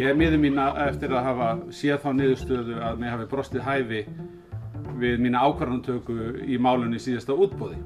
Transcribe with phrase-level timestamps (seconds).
[0.00, 3.98] Ég er miður mín eftir að hafa séð þá niðurstöðu að mig hafi brostið hæfi
[5.02, 7.76] við mína ákvarðantöku í málunni síðasta útbóði.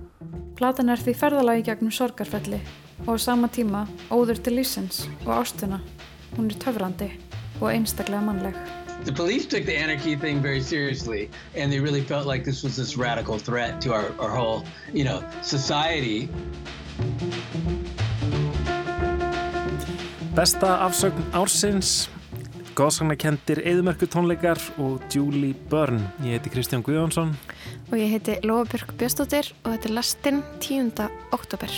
[0.54, 2.60] Platan er því ferðalagi gegnum sorgarfelli
[3.08, 3.82] og á sama tíma
[4.14, 5.80] óður til lísens og ástuna.
[6.36, 7.10] Hún er töfrandi
[7.58, 8.62] og einstaklega mannleg.
[9.02, 12.76] The police took the anarchy thing very seriously and they really felt like this was
[12.76, 16.28] this radical threat to our, our whole, you know, society.
[20.34, 22.08] Besta afsögn ársins,
[22.74, 26.08] góðsagnakendir eðumörku tónleikar og Julie Byrne.
[26.26, 27.30] Ég heiti Kristján Guðjónsson.
[27.92, 31.06] Og ég heiti Lofabjörg Björnstóttir og þetta er lastinn 10.
[31.38, 31.70] oktober.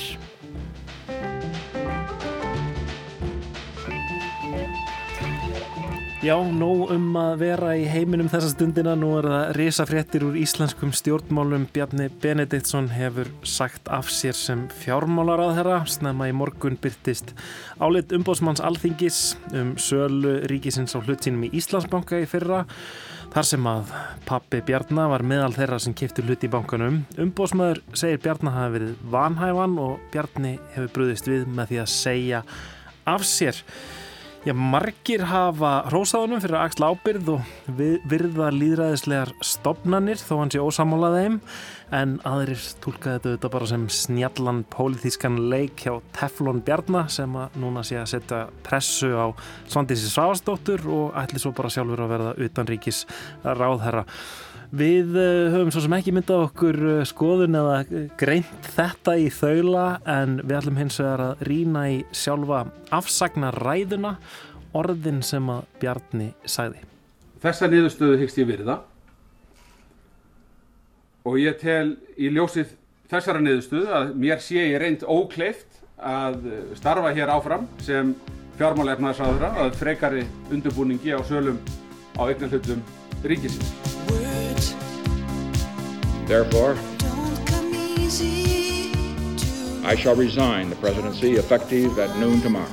[6.27, 8.97] Já, nóg um að vera í heiminum þessa stundina.
[8.98, 11.69] Nú er það risafréttir úr íslenskum stjórnmálum.
[11.70, 15.84] Bjarni Benediktsson hefur sagt af sér sem fjármálaráðherra.
[15.87, 17.31] Snemma í morgun byrtist
[17.78, 19.20] álit umbóðsmanns alþingis
[19.55, 22.65] um sölu ríkisins á hlutinum í Íslandsbanka í fyrra.
[23.37, 23.93] Þar sem að
[24.27, 27.05] pappi Bjarnar var meðal þeirra sem kipti hluti í bankanum.
[27.22, 32.43] Umbóðsmaður segir Bjarnar hafi verið vanhæfan og Bjarni hefur brúðist við með því að segja
[33.15, 33.62] af sér.
[34.47, 40.61] Já, margir hafa hrósaðunum fyrir að axla ábyrð og virða líðræðislegar stopnannir þó hann sé
[40.62, 41.38] ósamálaðið þeim
[41.98, 47.58] en aðrir tólkaði þetta auðvitað bara sem snjallan pólitískan leik hjá Teflon Bjarnar sem að
[47.58, 49.34] núna sé að setja pressu á
[49.66, 53.03] Svandísi Svavastóttur og ætli svo bara sjálfur að verða utanríkis
[53.42, 54.06] ráðherra.
[54.75, 57.77] Við eh, höfum svo sem ekki myndað okkur eh, skoðun eða
[58.19, 62.64] greint þetta í þaula en við ætlum hins vegar að rína í sjálfa
[62.97, 64.17] afsagnaræðuna
[64.77, 66.83] orðin sem að Bjarni sagði.
[67.44, 68.81] Þessa niðurstöðu hyggst ég virða
[71.27, 72.75] og ég tel í ljósið
[73.11, 76.43] þessara niðurstöðu að mér sé ég reynd ókleift að
[76.77, 78.16] starfa hér áfram sem
[78.59, 81.60] fjármáleifnaðsraðura að frekari undurbúningi á sölum
[82.19, 82.83] á eignarhlutum
[83.22, 84.25] ríkisins.
[86.26, 86.76] Therefore,
[89.87, 92.72] I shall resign the presidency effective at noon tomorrow.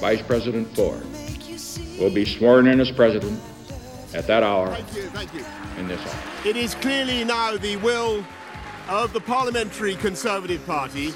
[0.00, 1.04] Vice President Ford
[1.98, 3.40] will be sworn in as president
[4.14, 5.44] at that hour Thank you, thank you.
[5.76, 6.46] in this office.
[6.46, 8.24] It is clearly now the will
[8.88, 11.12] of the Parliamentary Conservative Party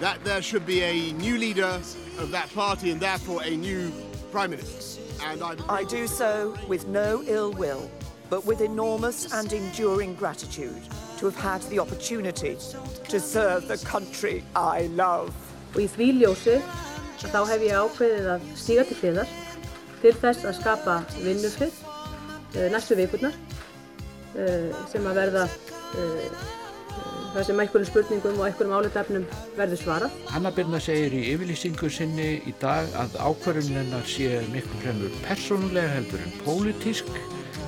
[0.00, 1.80] that there should be a new leader
[2.18, 3.92] of that party and therefore a new
[4.30, 5.00] Prime Minister.
[5.24, 7.90] And I, I do so with no ill will,
[8.32, 10.82] but with enormous and enduring gratitude
[11.18, 12.56] to have had the opportunity
[13.06, 15.34] to serve the country I love.
[15.74, 16.54] Og í því ljósi
[17.20, 19.34] þá hef ég ákveðið að stíga til hliðar
[20.00, 26.48] til þess að skapa vinnufrið uh, næstu vikurnar uh, sem að verða uh,
[27.34, 29.28] það sem einhverjum spurningum og einhverjum álitefnum
[29.60, 30.16] verður svarað.
[30.32, 36.24] Hanna Birna segir í yfirlýsingu sinni í dag að ákvarðuninnar sé miklu fremur persónulega heldur
[36.24, 37.12] en pólitísk.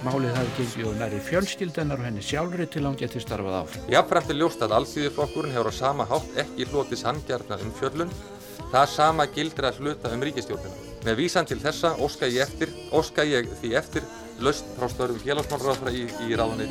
[0.04, 3.84] Málið hafi gengið og næri fjölskyldanar og henni sjálfri til án getið starfað áfram.
[3.88, 8.12] Jáfnframt er ljóst að allþýðiflokkurinn hefur á sama hátt ekki hlotið sangjarna um fjöllun.
[8.74, 10.92] Það sama gildir að hluta um ríkistjórnina.
[11.06, 14.04] Með vísan til þessa óska ég, eftir, óska ég því eftir
[14.44, 16.68] laust frá störum félagsmálráðfra í, í ráðunni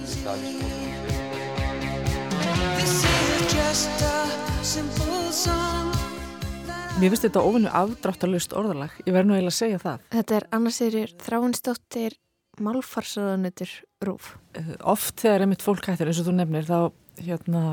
[7.01, 10.03] Mér finnst þetta ofinu afdráttalust orðalag, ég verð nú eiginlega að segja það.
[10.13, 12.21] Þetta er annars yfir þráinsdóttir
[12.61, 13.71] málfarsaðanutur
[14.05, 14.33] rúf.
[14.57, 16.77] Uh, oft þegar einmitt fólk hættir eins og þú nefnir þá,
[17.23, 17.63] hérna,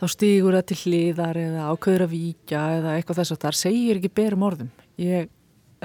[0.00, 4.00] þá stígur það til hliðar eða ákveður að víkja eða eitthvað þess að það segir
[4.00, 4.72] ekki berum orðum.
[5.02, 5.30] Ég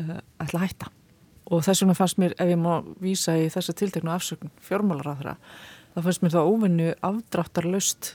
[0.01, 0.91] uh, ætla að hætta.
[1.51, 5.13] Og þess vegna fannst mér, ef ég má vísa í þessa tilteknu afsökun fjármálar á
[5.19, 5.37] þeirra,
[5.91, 8.13] þá fannst mér það ofinu afdráttarlust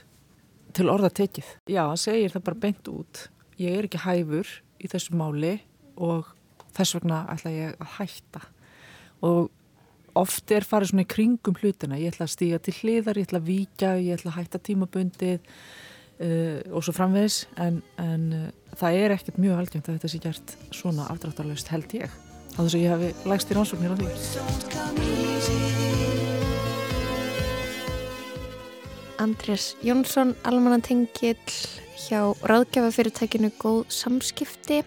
[0.77, 1.51] til orða tekið.
[1.69, 3.21] Já, það segir það bara beint út.
[3.61, 4.49] Ég er ekki hæfur
[4.81, 5.53] í þessu máli
[6.01, 6.33] og
[6.77, 8.41] þess vegna ætla ég að hætta.
[9.25, 9.47] Og
[10.17, 11.99] oft er farið svona í kringum hlutina.
[11.99, 15.39] Ég ætla að stíga til hliðar, ég ætla að víkja, ég ætla að hætta tímabundið
[15.39, 17.37] uh, og svo framvegis.
[17.61, 18.47] En, en uh,
[18.79, 22.09] það er ekkert mjög algengt að þetta sé gert svona afdráttarlaust held ég.
[22.57, 24.07] Á þess að ég hefi lægst í rannsóknir á því.
[29.17, 31.37] Andrés Jónsson, almanantengill
[31.97, 34.83] hjá ráðgjafafyrirtækinu Góð Samskipti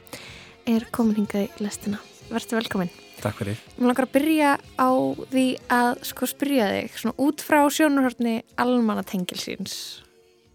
[0.71, 1.99] er komin hingað í lestina.
[2.31, 3.10] Verður velkomin.
[3.21, 3.59] Takk fyrir.
[3.77, 4.51] Mér langar að byrja
[4.81, 4.91] á
[5.33, 5.47] því
[5.77, 9.75] að sko spyrja þig, svona út frá sjónurhörni almanatengilsins,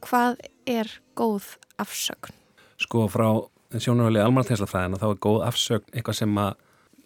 [0.05, 0.39] hvað
[0.69, 1.51] er góð
[1.81, 2.33] afsögn?
[2.81, 3.27] Sko frá
[3.75, 6.63] sjónurhörli almanatengslafræðina þá er góð afsögn eitthvað sem að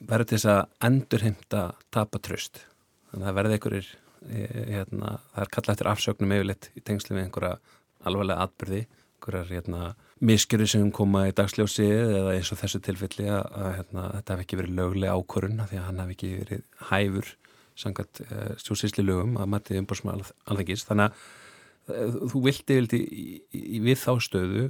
[0.09, 2.63] verður þess að endurheimta tapa tröst.
[3.09, 3.89] Þannig að það verður einhverjir
[4.29, 7.53] hérna, það er kallað eftir afsögnum yfirleitt í tengslu við einhverja
[8.07, 8.81] alvarlega atbyrði,
[9.19, 14.05] einhverjar hérna, miskjöru sem koma í dagsljósi eða eins og þessu tilfelli að, að hérna,
[14.15, 17.29] þetta hef ekki verið löglega ákvörun því að hann hef ekki verið hæfur
[17.79, 22.99] sangat uh, eh, stjórnsýsli lögum að matið umbúrsmann alþengis þannig að uh, þú vildi, vildi
[22.99, 23.25] í,
[23.55, 24.65] í, við þá stöðu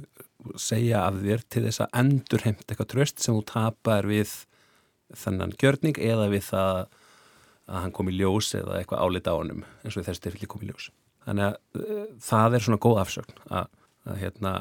[0.60, 4.32] segja af þér til þess að endur heimt eitthvað tröst sem þú tapar við
[5.18, 6.84] þannan gjörning eða við það
[7.70, 10.62] að hann kom í ljós eða eitthvað álita á honum eins og þessi tilfelli kom
[10.64, 10.90] í ljós.
[11.26, 13.68] Þannig að uh, það er svona góð afsögn að,
[14.08, 14.54] að hérna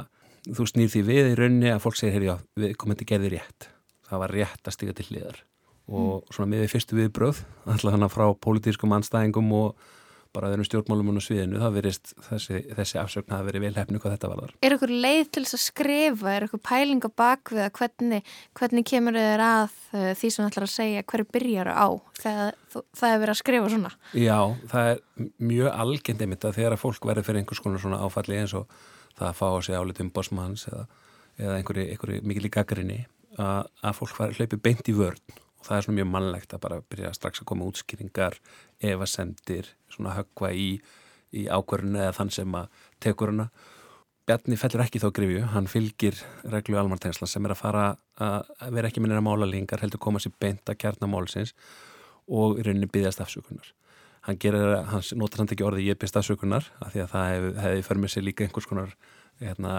[0.47, 3.69] þú snýr því við í raunni að fólk segir, heyrja, við komum til gerði rétt.
[4.09, 5.43] Það var rétt að stiga til hliðar.
[5.89, 6.33] Og mm.
[6.35, 9.87] svona með því fyrstu viðbröð, alltaf hana frá pólitískum anstæðingum og
[10.35, 14.29] bara þeirrum stjórnmálum og sviðinu, það verist þessi, þessi afsökn að veri velhæfnu hvað þetta
[14.29, 14.51] var þar.
[14.61, 18.87] Er eitthvað leið til þess að skrifa, er eitthvað pæling á bakvið að hvernig, hvernig
[18.91, 21.87] kemur þér að uh, því sem ætlar að segja hverju byrjar á
[22.19, 23.93] þegar það er verið að skrifa svona?
[24.13, 24.37] Já,
[24.75, 25.03] það er
[25.49, 28.79] mjög algjend einmitt að þegar að fólk verður fyrir einhvers konar svona áfalli eins og
[29.19, 30.85] það að fá á sig álitum bosmanns eða,
[31.39, 32.99] eða einhverju, einhverju mikil í gaggrinni
[33.37, 35.19] að, að fólk hlaupi beint í vörn.
[35.59, 38.37] Og það er svona mjög mannlegt að bara byrja strax að koma útskýringar
[38.91, 40.69] evasendir, svona höggva í,
[41.35, 43.49] í ákvörðinu eða þann sem að tekur hana.
[44.29, 46.15] Bjarni fellur ekki þá grifju, hann fylgir
[46.53, 47.85] reglu almartengsla sem er að fara
[48.21, 51.55] að vera ekki minnir að mála lingar, heldur koma sér beint að kjarnamálsins
[52.29, 53.73] og í rauninni byggðast afsökunar
[54.29, 57.63] hann gerir, hann notar hann ekki orðið ég byrst afsökunar af því að það hefði
[57.65, 58.91] hef för með sér líka einhvers konar
[59.41, 59.73] hérna,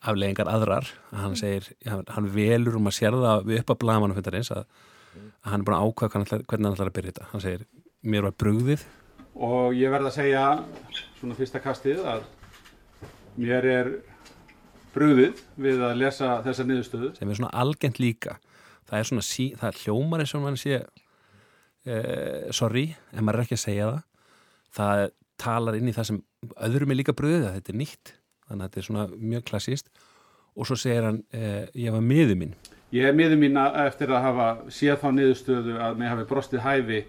[0.00, 0.90] afleggingar aðrar.
[1.10, 1.40] Að hann mm.
[1.40, 4.66] segir, hann, hann velur um að sér það við upp að blamanum fundarins að,
[5.16, 7.30] að hann er búin að ákvæða hvernig hann ætlar að byrja þetta.
[7.32, 7.66] Hann segir,
[8.02, 8.86] mér var brugðið.
[9.40, 10.44] Og ég verð að segja
[11.20, 12.24] svona fyrsta kastið að
[13.40, 13.92] mér er
[14.94, 17.12] brugðið við að lesa þessa niðurstöðu.
[17.16, 18.40] Sem er svona algjent líka.
[18.90, 20.80] Það er svona, sí, það er hljómar eins og hann sé
[21.88, 24.02] uh, sorry, en maður er ekki að segja það.
[24.76, 25.04] Það
[25.40, 26.22] talar inn í það sem
[26.68, 28.12] öðrum er líka bröðið að þetta er nýtt.
[28.50, 29.90] Þannig að þetta er svona mjög klassíst
[30.58, 32.58] og svo segir hann, uh, ég var miður mín.
[32.90, 37.00] Ég er miður mín eftir að hafa séð þá niðurstöðu að mig hafi brostið hæfi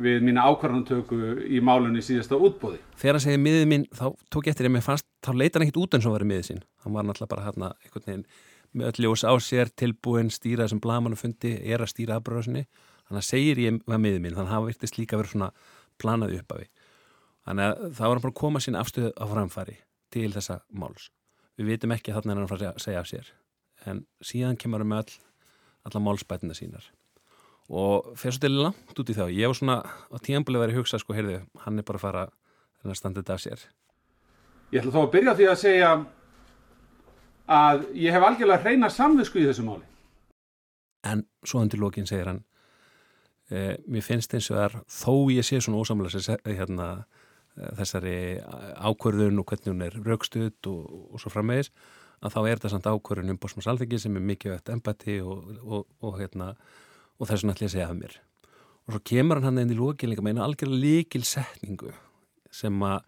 [0.00, 1.18] við mína ákvarðantöku
[1.50, 2.80] í málunni síðasta útbóði.
[2.98, 5.66] Þegar hann segið miður mín, þá tók ég eftir að mér fannst, þá leita hann
[5.66, 6.64] ekkit út eins og var miður sín.
[6.84, 8.24] Hann var náttúrulega bara hérna einhvern veginn
[8.74, 12.64] með öll ljós á sér, tilbúin, stýra þessum blamanum fundi, er að stýra aðbröðsynni
[13.08, 15.50] þannig að segir ég að miður mín þannig að það virtist líka verið svona
[16.00, 16.68] planað upp af því
[17.44, 19.76] þannig að það var bara að koma sín afstöðu á framfæri
[20.14, 21.10] til þessa máls.
[21.58, 23.30] Við vitum ekki þarna er hann segja af sér.
[23.86, 25.16] En síðan kemur við með all,
[25.90, 26.86] alla málspætina sínar.
[27.68, 29.24] Og fyrir svo til langt út í þá.
[29.32, 32.96] Ég var svona á tíanbúli verið að hugsa sko, heyrðu, hann er bara að fara
[32.96, 33.64] standa þetta af sér.
[34.72, 35.90] Ég ætla þá að byrja því að segja
[37.54, 39.86] að ég hef algjörlega reyna samvisku í þessu máli.
[41.04, 42.42] En svo undir lókin segir hann
[43.52, 47.04] Eh, mér finnst eins og þar þó ég sé svona ósamlega hérna,
[47.58, 48.16] eh, þessari
[48.80, 51.68] ákvörðun og hvernig hún er raukstuð og, og svo frammeðis
[52.24, 55.52] að þá er þetta samt ákvörðun um bósmars alþengi sem er mikið öll empati og,
[55.60, 56.54] og, og hérna,
[57.20, 58.18] þess vegna ætlum ég að segja af mér.
[58.84, 61.92] Og svo kemur hann hann inn í lókilinga með einu algjörlega líkil setningu
[62.50, 63.00] sem að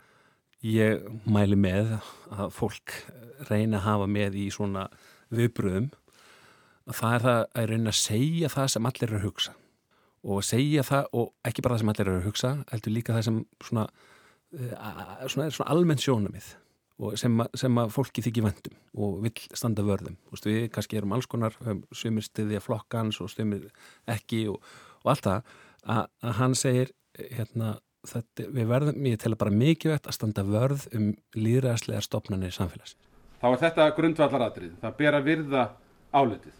[0.69, 1.97] ég mæli með
[2.29, 2.93] að fólk
[3.49, 4.91] reyna að hafa með í svona
[5.32, 5.94] viðbröðum
[6.87, 9.62] að það er það að reyna að segja það sem allir eru að hugsa
[10.26, 13.26] og segja það og ekki bara það sem allir eru að hugsa heldur líka það
[13.28, 13.88] sem svona,
[14.58, 16.53] uh, svona, svona almennt sjónamið
[16.96, 21.15] og sem, sem að fólki þykir vendum og vil standa vörðum Vistu, við kannski erum
[21.17, 23.67] alls konar um, svimir stiðja flokkans og svimir
[24.10, 24.62] ekki og,
[25.05, 25.56] og allt það.
[25.86, 26.06] Að,
[26.41, 27.77] hann segir hérna,
[28.08, 32.96] þetta, við verðum, ég tel bara mikið vett að standa vörð um líðræðslega stopnarnir samfélags
[33.36, 35.67] Þá er þetta grundvallaradrið, það ber að virða
[36.17, 36.55] álitið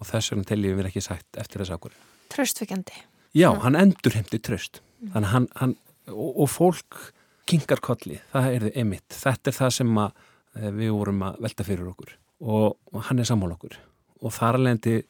[0.00, 1.96] og þess vegna tel ég verið ekki sagt eftir þess aðgur
[2.32, 3.02] Tröstfekjandi
[3.36, 3.60] Já, mm.
[3.64, 5.12] hann endur heimti tröst mm.
[5.14, 5.76] þannig hann, hann
[6.12, 7.00] og, og fólk
[7.46, 10.24] kingar kolli, það er þið emitt þetta er það sem að,
[10.58, 12.16] eh, við vorum að velta fyrir okkur.
[12.46, 13.78] Og, og hann er sammál okkur.
[14.20, 15.06] Og þar alveg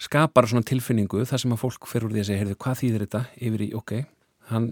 [0.00, 3.04] skapar svona tilfinningu þar sem að fólk fyrir úr því að segja, heyrðu, hvað þýðir
[3.04, 3.22] þetta?
[3.48, 3.92] yfir í, ok,
[4.48, 4.70] hann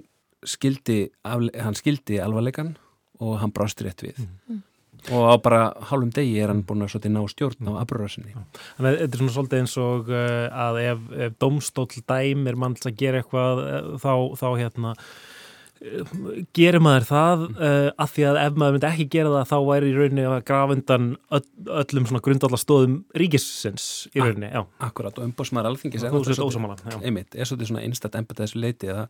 [0.48, 2.76] skildi, hann skildi alvarleikan
[3.20, 4.22] og hann brástur rétt við.
[4.22, 4.62] Mm
[5.12, 8.98] og á bara hálfum degi er hann búin að ná stjórn á abrúrarsinni Þannig að
[8.98, 13.00] þetta er svona svolítið eins og uh, að ef, ef domstól dæmir mann til að
[13.00, 16.14] gera eitthvað uh, þá, þá hérna uh,
[16.58, 19.96] gerir maður það að því að ef maður myndi ekki gera það þá væri í
[19.96, 21.44] rauninni að grafa undan öll,
[21.82, 24.64] öllum svona grundallastóðum ríkissins í rauninni, já.
[24.88, 29.06] Akkurat og umbósmaður alþingis er er svolítið svona einstaklega þessu leiti að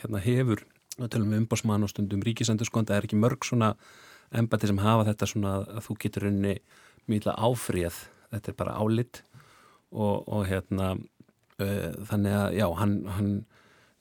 [0.00, 0.64] hérna hefur,
[0.98, 3.72] við tölum um umbósmaðan og stundum ríkisendur sko, það er ekki mörg svona
[4.38, 6.54] embati sem hafa þetta svona að þú getur unni
[7.10, 8.00] mjög áfríð,
[8.32, 9.22] þetta er bara álitt
[9.92, 13.32] og, og hérna uh, þannig að já, hann, hann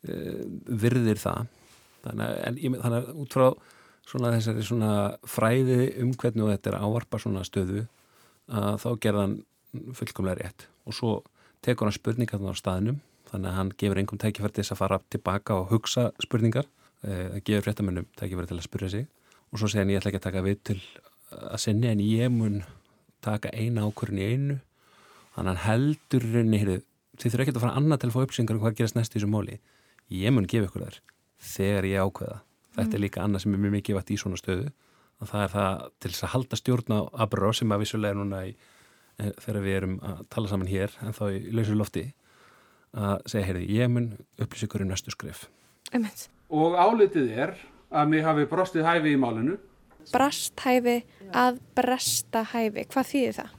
[0.08, 0.44] uh,
[0.84, 1.48] virðir það.
[2.04, 3.48] Þannig að, en, þannig að út frá
[4.04, 4.94] svona þessari svona
[5.30, 7.86] fræði um hvernig þetta er ávarpa svona stöðu
[8.52, 9.38] að þá gerða hann
[9.96, 10.68] fullkomlega rétt.
[10.88, 11.18] Og svo
[11.64, 13.00] tekur hann spurningar á staðnum
[13.30, 16.68] þannig að hann gefur einhverjum tækifæri til þess að fara tilbaka og hugsa spurningar.
[17.04, 19.08] Það gefur fréttamönnum tækifæri til að spyrja sig
[19.54, 20.80] og svo segir hann ég ætla ekki að taka við til
[21.34, 22.64] að sinni en ég mun
[23.24, 24.56] taka eina ákvörðin í einu.
[25.36, 26.80] Þannig að heldur rauninni heyrðu,
[27.18, 29.20] þið þurfa ekki að fara annað til að fá uppsingar um hvað gerast næst í
[29.20, 29.60] þessu móli
[30.14, 30.98] ég mun gefa ykkur þær
[31.54, 32.40] þegar ég ákveða.
[32.74, 32.94] Þetta Mm.
[32.98, 34.72] er líka annað sem er mjög mikið vært í svona stöðu.
[35.22, 38.18] Og það er það til þess að halda stjórn á Abró sem að vissulega er
[38.18, 38.56] núna í,
[39.20, 42.06] e, þegar við erum að tala saman hér en þá í lausu lofti
[42.94, 44.08] að segja, heyrðu, ég mun
[44.42, 45.48] upplýsa ykkur í næstu skrif
[45.94, 46.28] Einmitt.
[46.50, 47.56] Og álitið er
[47.94, 49.58] að mig hafi brostið hæfi í málinu.
[50.12, 50.98] Brasthæfi
[51.34, 52.84] að bresta hæfi.
[52.92, 53.54] Hvað þýðir það?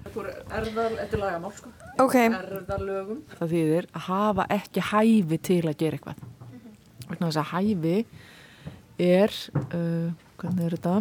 [0.58, 1.72] Erðar, þetta er lagamál sko.
[2.04, 2.16] Ok.
[2.20, 3.22] Erðarlögum.
[3.38, 6.22] Það þýðir að hafa ekki hæfi til að gera eitthvað.
[7.08, 7.96] Vegna þess að hæfi
[9.04, 10.94] er, uh, hvernig er þetta?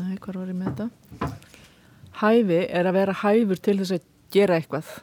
[0.00, 1.32] Nei, hvað var ég með þetta?
[2.20, 4.94] Hæfi er að vera hæfur til þess að gera eitthvað.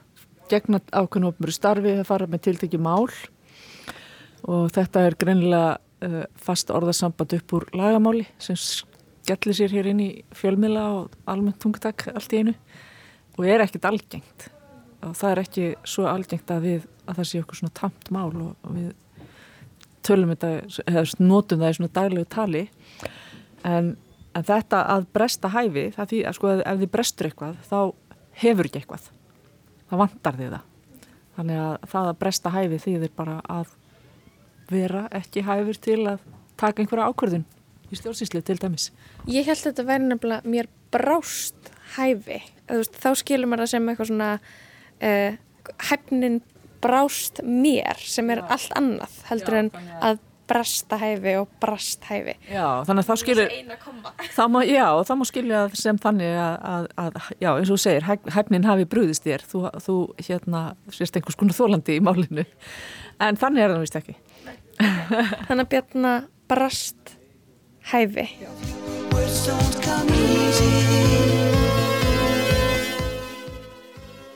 [0.52, 3.08] Gegna ákveðinu opnur starfi, að fara með tiltekki mál
[4.42, 10.02] og þetta er greinilega uh, fast orðasamband upp úr lagamáli sem skellir sér hér inn
[10.04, 12.56] í fjölmila og almennt tungtak allt í einu.
[13.38, 14.50] Og er ekkert algengt.
[15.06, 18.30] Og það er ekki svo algengt að við að það sé okkur svona tamt mál
[18.30, 18.92] og, og við
[20.06, 22.64] tölum þetta eða notum það í svona daglegu tali.
[23.68, 23.94] En,
[24.34, 27.80] en þetta að bresta hæfi það því að sko ef þið brestur eitthvað þá
[28.42, 29.10] hefur ekki eitthvað.
[29.92, 30.68] Það vantar þið það.
[31.38, 33.76] Þannig að það að bresta hæfi þýðir bara að
[34.72, 36.24] vera ekki hæfur til að
[36.62, 37.46] taka einhverja ákvörðun
[37.92, 38.90] í stjórnsýslu til dæmis.
[39.28, 42.40] Ég held að þetta væri nefnilega mér brást hæfi.
[42.70, 45.40] Þú Veist, þá skilur maður það sem eitthvað svona uh,
[45.90, 46.42] hæfnin
[46.82, 52.34] brást mér sem er allt annað heldur Já, en að bresta hæfi og brast hæfi.
[52.52, 53.54] Já, þannig að þá skilur
[54.38, 57.84] þá má, já, þá má skilja sem þannig að, að, að já, eins og þú
[57.86, 59.96] segir, hæf- hæfnin hafi brúðist þér þú, þú
[60.28, 62.44] hérna, sérst einhvers konar þólandi í málinu
[63.22, 64.18] en þannig er það vist ekki
[65.48, 66.14] Þannig að bjarna
[66.50, 67.16] brast
[67.92, 68.26] hæfi.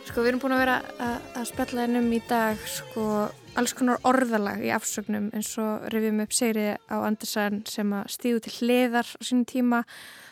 [0.06, 3.08] Sko við erum búin að vera að, að spjalla hennum í dag sko
[3.56, 8.46] alls konar orðalag í afsögnum eins og rifjum upp segri á Andersen sem að stíðu
[8.46, 9.84] til hliðar á sínum tíma.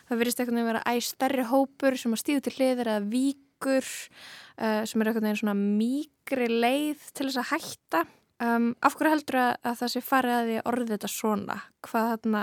[0.10, 3.88] Það verðist eitthvað að vera æ stærri hópur sem að stíðu til hliðar eða víkur
[3.88, 8.04] uh, sem er eitthvað svona mýgri leið til þess að hætta.
[8.44, 11.58] Um, af hverju heldur að, að það sé farið að því að orðið þetta svona?
[11.88, 12.42] Hvað þarna,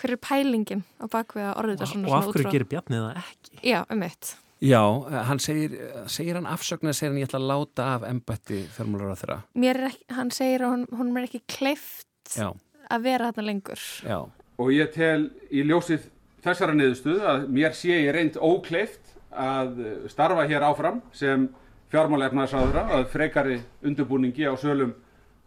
[0.00, 2.08] hver er pælingin á bakvið að orðið þetta svona?
[2.08, 3.58] og af hverju frá- gerir Bjarni það ekki?
[3.68, 4.30] Já, um eitt.
[4.58, 4.80] Já,
[5.28, 5.74] hann segir,
[6.10, 9.36] segir hann afsögn eða segir hann ég ætla að láta af embætti fjármálar á þeirra
[9.62, 12.48] Mér er ekki, hann segir að hún, hún er ekki kleift Já,
[12.90, 13.84] að vera þarna lengur.
[14.02, 14.18] já
[14.58, 16.08] Og ég tel í ljósið
[16.42, 21.46] þessara niðurstöðu að mér sé ég reynd ókleift að eh, starfa hér áfram sem
[21.94, 24.96] fjármálaefnaðsraðura að frekari undirbúningi á sölum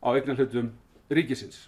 [0.01, 0.72] á eignarhlutum
[1.12, 1.67] ríkisins.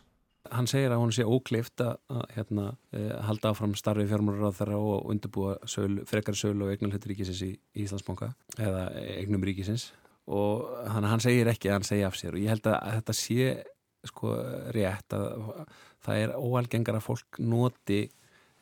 [0.51, 1.99] Hann segir að hún sé ókleift að,
[2.35, 7.13] hérna, eh, halda áfram starfi fjármálar á þeirra og undirbúa söl, frekari sölu og eignarhlutur
[7.13, 8.89] ríkisins í, Íslandsbanka eða
[9.21, 9.91] eignum ríkisins
[10.27, 12.97] og hann, hann segir ekki að hann segja af sér og ég held að, að
[12.99, 13.47] þetta sé
[14.03, 14.35] sko
[14.75, 15.65] rétt að
[16.03, 18.01] það er óalgengar að fólk noti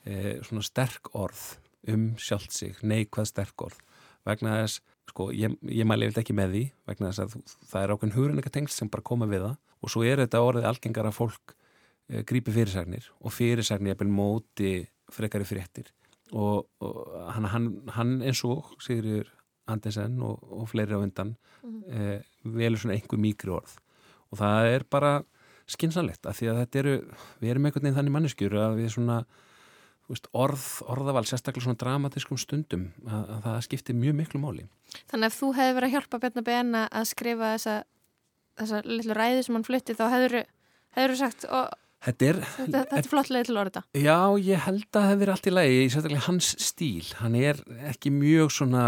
[0.06, 1.46] eh, svona sterk orð
[1.90, 3.80] um sjálft sig, neikvað sterk orð
[4.28, 7.94] vegna þess, sko, ég, ég mæli yfirleitt ekki með því, vegna þess að það er
[7.96, 9.58] ákveðin hugrenninga tengsl sem bara koma við það.
[9.82, 14.74] Og svo er þetta orðið algengar að fólk e, grípi fyrirsagnir og fyrirsagnir er móti
[15.12, 15.90] frekari fréttir.
[16.32, 17.00] Og, og
[17.36, 19.32] hann, hann, hann eins og Sigurður
[19.72, 21.36] Andersen og, og fleiri á undan
[21.90, 23.76] e, velur svona einhver mýkri orð
[24.32, 25.12] og það er bara
[25.72, 26.96] skinsanlegt af því að þetta eru,
[27.42, 29.18] við erum einhvern veginn þannig manneskjur að við svona
[30.12, 34.66] veist, orð, orðaval, sérstaklega svona dramatiskum stundum að, að það skiptir mjög miklu máli.
[35.12, 37.78] Þannig að ef þú hefði verið að hjálpa Bjarnar Bena að skrifa þessa,
[38.62, 40.42] þessa litlu ræði sem hann flutti þá hefur
[40.96, 43.82] þú sagt og Þetta er, þetta, þetta er flott leið til orða.
[43.94, 47.10] Já, ég held að það hefur allt í lagi, sérstaklega hans stíl.
[47.20, 47.60] Hann er
[47.92, 48.86] ekki mjög svona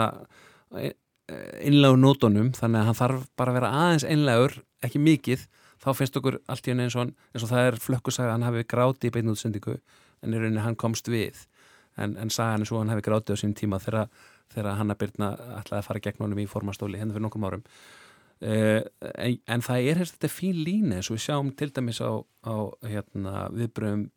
[1.30, 5.46] einlegur nótunum, þannig að hann þarf bara að vera aðeins einlegur, ekki mikið,
[5.84, 8.66] þá finnst okkur allt í henni eins og, eins og það er flökkusaga hann hafi
[8.74, 9.78] gráti í beinu útsendingu,
[10.24, 11.44] en í rauninni hann komst við.
[12.00, 14.08] En, en sagan er svo að hann hafi gráti á sín tíma þegar,
[14.54, 17.68] þegar hann að byrna ætlaði að fara gegn honum í formastóli henni fyrir nokkrum árum.
[18.44, 18.82] Uh,
[19.14, 22.12] en, en það er þetta fín lína eins og við sjáum til dæmis á,
[22.44, 22.56] á
[22.90, 24.08] hérna, viðbröðum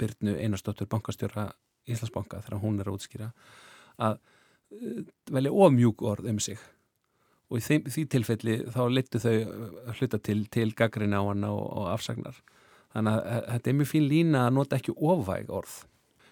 [0.00, 1.52] Byrnu Einarsdóttur bankastjóra
[1.86, 3.28] Íslandsbanka þegar hún er að útskýra
[4.02, 6.58] að uh, velja ofmjúk orð um sig
[7.46, 9.36] og í því, því tilfelli þá leittu þau
[10.00, 12.40] hluta til til gaggrinn á hana og, og afsagnar
[12.96, 15.76] þannig að þetta er mjög fín lína að nota ekki ofvæg orð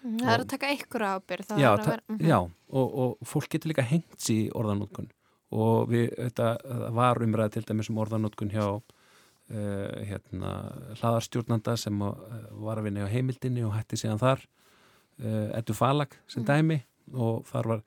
[0.05, 1.53] það er að taka ykkur ábyrð.
[1.57, 2.27] Já, vera, mm -hmm.
[2.27, 5.09] já og, og fólk getur líka hengt í orðanótkun
[5.51, 6.57] og við, þetta
[6.91, 8.81] var umræðið til dæmis um orðanótkun hjá uh,
[10.05, 10.51] hérna,
[10.99, 12.13] hlaðarstjórnanda sem uh,
[12.51, 14.41] var að vinna á heimildinni og hætti síðan þar
[15.21, 16.47] uh, Eddu Falag sem mm.
[16.47, 16.81] dæmi
[17.13, 17.83] og þar var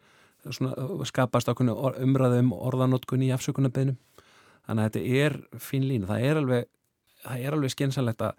[0.50, 3.98] svona, skapast umræðið um orðanótkun í afsökunarbeginum
[4.66, 6.64] þannig að þetta er fín lína, það er alveg
[7.26, 8.32] alveg skynsalegt að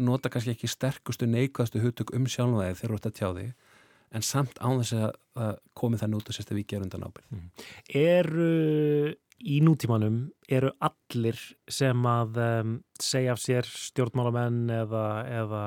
[0.00, 3.50] nota kannski ekki sterkustu neikvæðstu hugtök um sjálfvæði þegar þú ert að tjá þig
[4.10, 7.26] en samt án þess að komi það nút og sérst að við gerum undan ábyrð.
[7.30, 7.50] Mm.
[8.00, 8.48] Eru
[9.40, 10.18] í nútímanum,
[10.52, 11.38] eru allir
[11.70, 15.04] sem að um, segja af sér stjórnmálamenn eða,
[15.40, 15.62] eða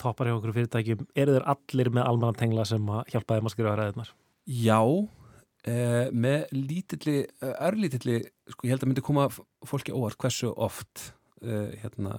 [0.00, 3.54] toppar hjá okkur fyrirtækjum, eru þeir allir með almanna tengla sem að hjálpa þeim að
[3.54, 4.12] skrifa ræðunar?
[4.44, 4.80] Já,
[5.64, 7.16] eh, með lítilli,
[7.54, 8.20] örlítilli,
[8.52, 9.30] sko ég held að myndi koma
[9.64, 11.08] fólki óvart hversu oft
[11.40, 12.18] eh, hérna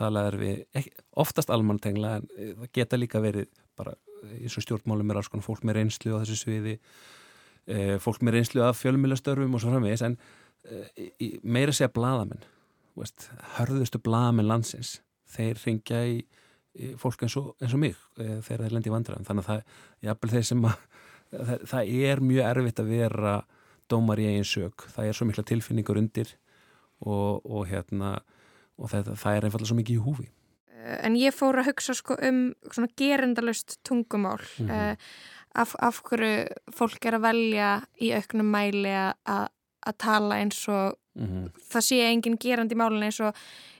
[0.00, 0.90] talaður við,
[1.20, 3.94] oftast almanna tengla en það geta líka verið bara
[4.34, 6.78] eins og stjórnmálum er alls konar fólk með reynslu á þessu sviði
[7.66, 10.18] e, fólk með reynslu af fjölmjölastörfum og svo framvegis en
[11.42, 12.42] meira segja bladamenn
[12.98, 14.98] veist, hörðustu bladamenn landsins
[15.30, 16.18] þeir ringja í,
[16.76, 19.26] í fólk eins og, eins og mig þegar þeir lendi í vandræðum.
[19.28, 19.78] Þannig að það,
[20.08, 20.76] jafnvel þeir sem að
[21.30, 23.34] það, það er mjög erfitt að vera
[23.90, 26.34] dómar í eigin sög, það er svo mikla tilfinningur undir
[27.00, 28.18] og, og hérna
[28.80, 30.30] og það, það er einfallega svo mikið í húfi
[30.80, 34.96] Eh, en ég fór að hugsa sko um svona gerendalust tungumál mm -hmm.
[35.54, 37.70] af, af hverju fólk er að velja
[38.00, 38.94] í auknum mæli
[39.26, 41.50] að tala eins og mm -hmm.
[41.72, 43.34] það sé enginn gerandi málin eins og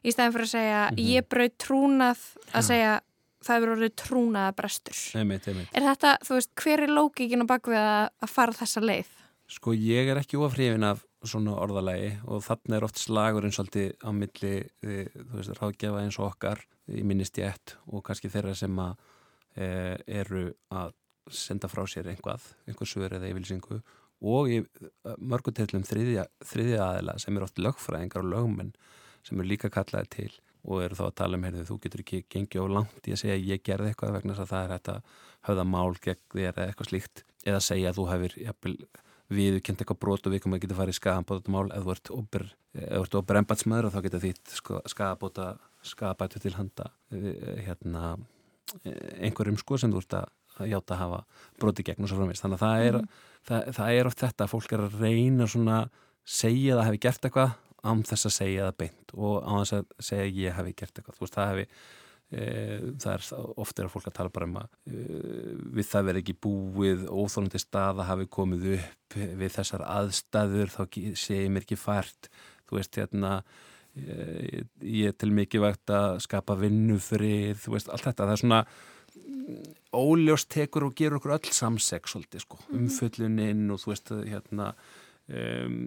[0.04, 1.08] í stæðin fyrir að segja mm -hmm.
[1.14, 2.20] ég brauð trúnað
[2.52, 3.00] að segja
[3.44, 5.68] það hefur orðið trúnaða brestur einmitt, einmitt.
[5.72, 9.08] er þetta, þú veist, hver er lókíkin á bakvið að, að fara þessa leið?
[9.48, 14.10] Sko ég er ekki ofrifin af svona orðalagi og þannig er oft slagurinn svolítið á
[14.16, 18.94] milli, þú veist, ráðgefa eins og okkar í minnistjætt og kannski þeirra sem að
[19.54, 19.66] e,
[20.20, 20.94] eru að
[21.30, 23.80] senda frá sér einhvað, einhver sögur eða yfirlýsingu
[24.30, 24.60] og í
[25.20, 28.72] mörgutillum þriðja, þriðja aðila sem er oft lögfræðingar og lögmenn
[29.26, 30.32] sem eru líka kallaði til
[30.68, 33.22] og eru þá að tala um, heyrðu, þú getur ekki gengið á langt í að
[33.22, 35.14] segja ég gerði eitthvað vegna þess að það er að
[35.48, 38.74] höfða mál gegn þér eða eitthvað slíkt eða segja að þú hefur jafnvel,
[39.30, 41.94] viðkjönd eitthvað brot og við komum að geta farið í skafambóta mál eða þú
[43.04, 45.46] ert óber embatsmaður og þá geta þitt sko, skafabóta
[45.86, 48.12] skapætu til handa eh, hérna,
[48.82, 51.20] eh, einhverjum sko sem þú ert að hjáta að hafa
[51.62, 53.18] broti gegn og svo framvist þannig að það er, mm.
[53.48, 55.80] það, það er oft þetta að fólk er að reyna svona
[56.26, 59.76] segja að það hefði gert eitthvað án þess að segja það beint og án þess
[59.78, 61.16] að segja ég hefði gert eitthvað.
[61.16, 61.74] Þú veist það hefði e,
[62.30, 63.24] það er
[63.58, 65.00] ofta er að fólk að tala bara um að e,
[65.74, 70.80] við það verði ekki búið óþólandi stað að hafi komið upp við þessar aðstæður þá
[71.18, 72.30] segir mér ekki fært.
[72.70, 73.32] Þú veist hérna
[73.98, 78.28] ég, ég til mikið vægt að skapa vinnufrið, þú veist, allt þetta.
[78.28, 78.60] Það er svona
[79.16, 79.58] mm,
[79.98, 82.78] óljóst tekur og gerur okkur öll samseg svolítið sko, mm.
[82.78, 84.70] umfulluninn og þú veist, hérna
[85.26, 85.82] um,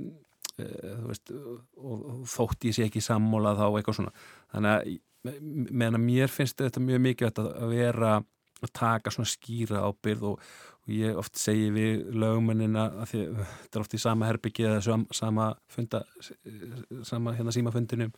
[0.58, 4.15] uh, þú veist og, og þótt ég sé ekki sammóla þá eitthvað svona,
[4.51, 8.13] þannig að meðan að mér finnst þetta mjög mikið að vera
[8.63, 10.45] að taka svona skýra ábyrð og,
[10.83, 14.99] og ég oft segi við lögumennina að því þetta er oft í sama herbyggi eða
[15.15, 16.03] sama funda
[17.07, 18.13] sama hérna símafundinum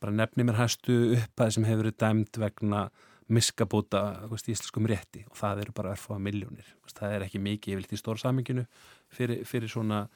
[0.00, 2.86] bara nefni mér hæstu upphæð sem hefur verið dæmt vegna
[3.32, 7.96] miskabúta í íslenskum rétti og það eru bara örfáða miljónir það er ekki mikið yfirleitt
[7.96, 8.66] í stóra saminginu
[9.12, 10.06] fyrir, fyrir svona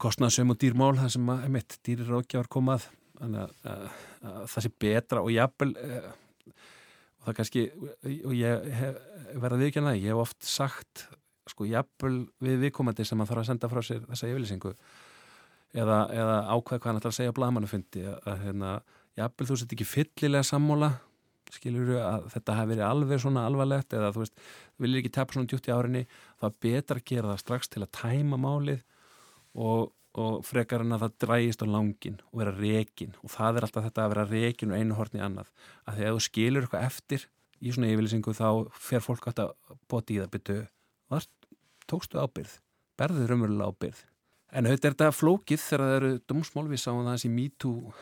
[0.00, 2.86] kostnaðsum og dýrmál það sem að mitt dýrir ákjáðar komað
[3.20, 3.86] þannig að, að,
[4.32, 6.10] að það sé betra og jafnvel eh,
[7.20, 7.64] og það kannski,
[8.24, 8.70] og ég
[9.40, 11.04] verða viðkjana, ég hef oft sagt
[11.50, 16.38] sko jafnvel við viðkomandi sem að þarf að senda frá sér þessa yfirlýsingu eða, eða
[16.54, 18.72] ákveð hvað hann ætlar að segja blamannufundi að hérna,
[19.18, 20.90] jafnvel þú sett ekki fyllilega sammóla
[21.50, 24.42] skilur þú að þetta hafi verið alveg svona alvarlegt eða þú veist,
[24.80, 26.02] viljið ekki tapa svona djútt í árinni,
[26.38, 28.84] það er betra að gera það strax til að tæma málið
[29.58, 33.66] og og frekar en að það drægist á langin og vera rekin og það er
[33.66, 35.52] alltaf þetta að vera rekin og einu hortni annað.
[35.86, 37.28] Að að þú skilur eitthvað eftir
[37.60, 39.52] í svona yfirlýsingu þá fer fólk að
[39.90, 40.58] bóti í það byttu
[41.12, 41.26] var
[41.90, 42.56] tókstu ábyrð
[43.00, 44.00] berður umverulega ábyrð
[44.50, 47.94] en auðvitað er þetta flókið þegar það eru domsmál við sáum það þessi MeToo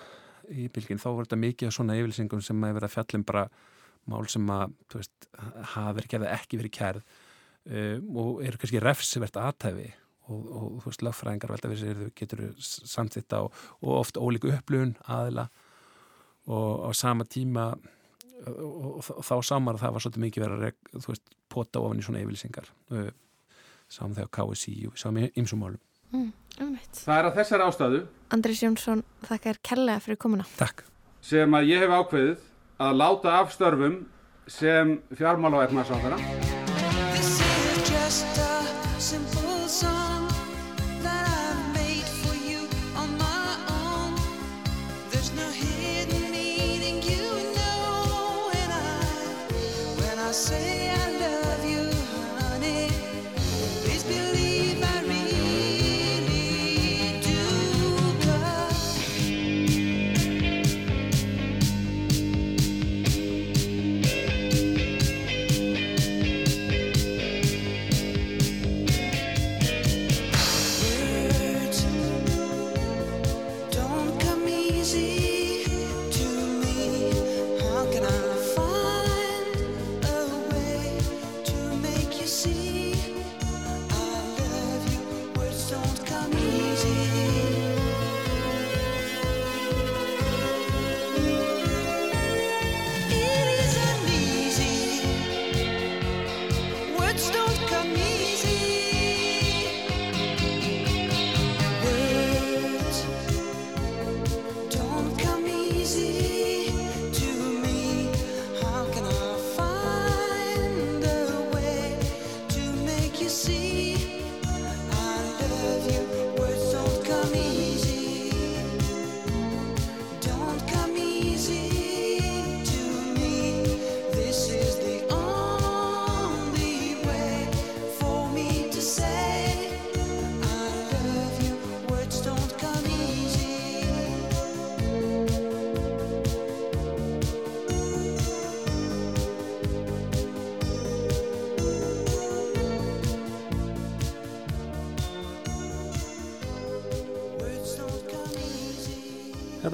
[0.48, 3.46] í bylgin þá voru þetta mikið svona yfirlýsingum sem að vera fjallin bara
[4.08, 5.28] mál sem að veist,
[5.74, 9.90] hafa verið ekki verið kærð um, og eru kannski refsivert aðtæfi
[10.28, 14.52] og, og þú veist, lögfræðingar velta við sér, þau getur samtitt á og oft ólíku
[14.54, 15.48] upplöfun aðila.
[16.48, 17.70] Og á sama tíma
[18.46, 22.06] og, og þá samar það var svolítið mikið verið að þú veist, pota ofan í
[22.06, 22.70] svona yfirlýsingar.
[23.88, 25.80] Saman þegar KSI og saman ímsum málum.
[26.12, 27.98] Mm, Það er að þessar ástöðu
[28.34, 30.46] Andris Jónsson, þakka er kellega fyrir komuna.
[30.58, 30.84] Takk.
[31.24, 32.46] Sem að ég hef ákveðið
[32.88, 33.98] að láta af störfum
[34.48, 36.57] sem fjármála og efnarsáðara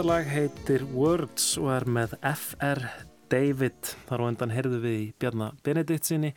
[0.04, 2.82] Þetta lag heitir Words og er með F.R.
[3.32, 3.88] David.
[4.04, 6.34] Þar á endan heyrðu við í Bjarnar Benedikt sinni.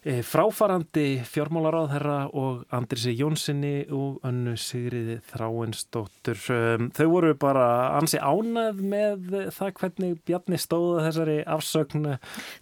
[0.00, 6.40] E, fráfarandi fjármálaráðherra og Andrisi Jónssoni og önnu Sigriði Þráinsdóttur.
[6.56, 12.14] Um, þau voru bara ansi ánað með það hvernig Bjarni stóða þessari afsögn,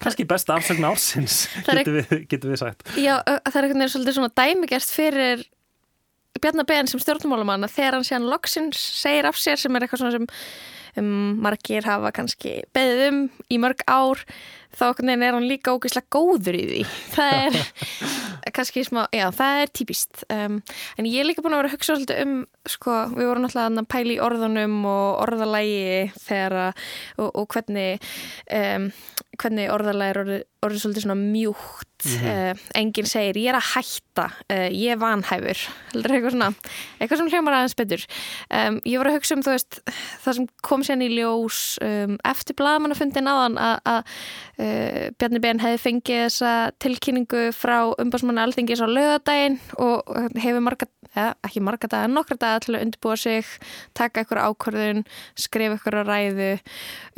[0.03, 2.89] kannski besta afsögn ársins, getur við, getur við sagt.
[2.99, 5.47] Já, það er einhvern veginn svolítið svona dæmigerst fyrir
[6.43, 9.87] Bjarnar Ben sem stjórnmálumann að þegar hann sé hann loksins segir af sér sem er
[9.87, 10.29] eitthvað svona sem
[11.01, 13.21] um, margir hafa kannski beðið um
[13.53, 14.23] í mörg ár
[14.77, 16.81] þá er hann líka ógeðslega góður í því.
[17.17, 17.57] Það
[18.47, 20.59] er kannski smá, já það er típist um,
[21.01, 22.35] en ég er líka búin að vera að hugsa svolítið um
[22.69, 28.07] sko, við vorum náttúrulega að pæla í orðunum og orðalægi þegar og, og hvernig
[28.61, 28.91] um,
[29.41, 32.51] hvernig orðalægi er orðið, orðið svolítið svona mjúkt mm -hmm.
[32.51, 35.59] uh, enginn segir ég er að hætta, uh, ég er vanhæfur.
[35.95, 36.53] Eitthvað svona,
[37.01, 38.07] eitthvað sem hljómar aðeins betur.
[38.51, 39.81] Um, ég voru að hugsa um veist,
[40.25, 44.03] það sem kom sérn í ljós um, eftir blagamannafundin aðan að
[44.57, 50.09] Uh, Bjarni Ben hefði fengið þessa tilkynningu frá umbásmanna alþingis á lögadaginn og
[50.41, 53.51] hefur marga, ja, ekki marga daga, nokkra daga til að undirbúa sig,
[53.93, 55.03] taka ykkur ákvörðun,
[55.37, 56.49] skrifa ykkur á ræðu.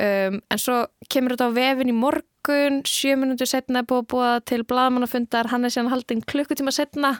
[0.03, 4.09] Um, en svo kemur þetta á vefin í morgun, sjö minútur setna er búið að
[4.13, 7.17] búa til bladamannafundar, hann er síðan haldinn klukkutíma setna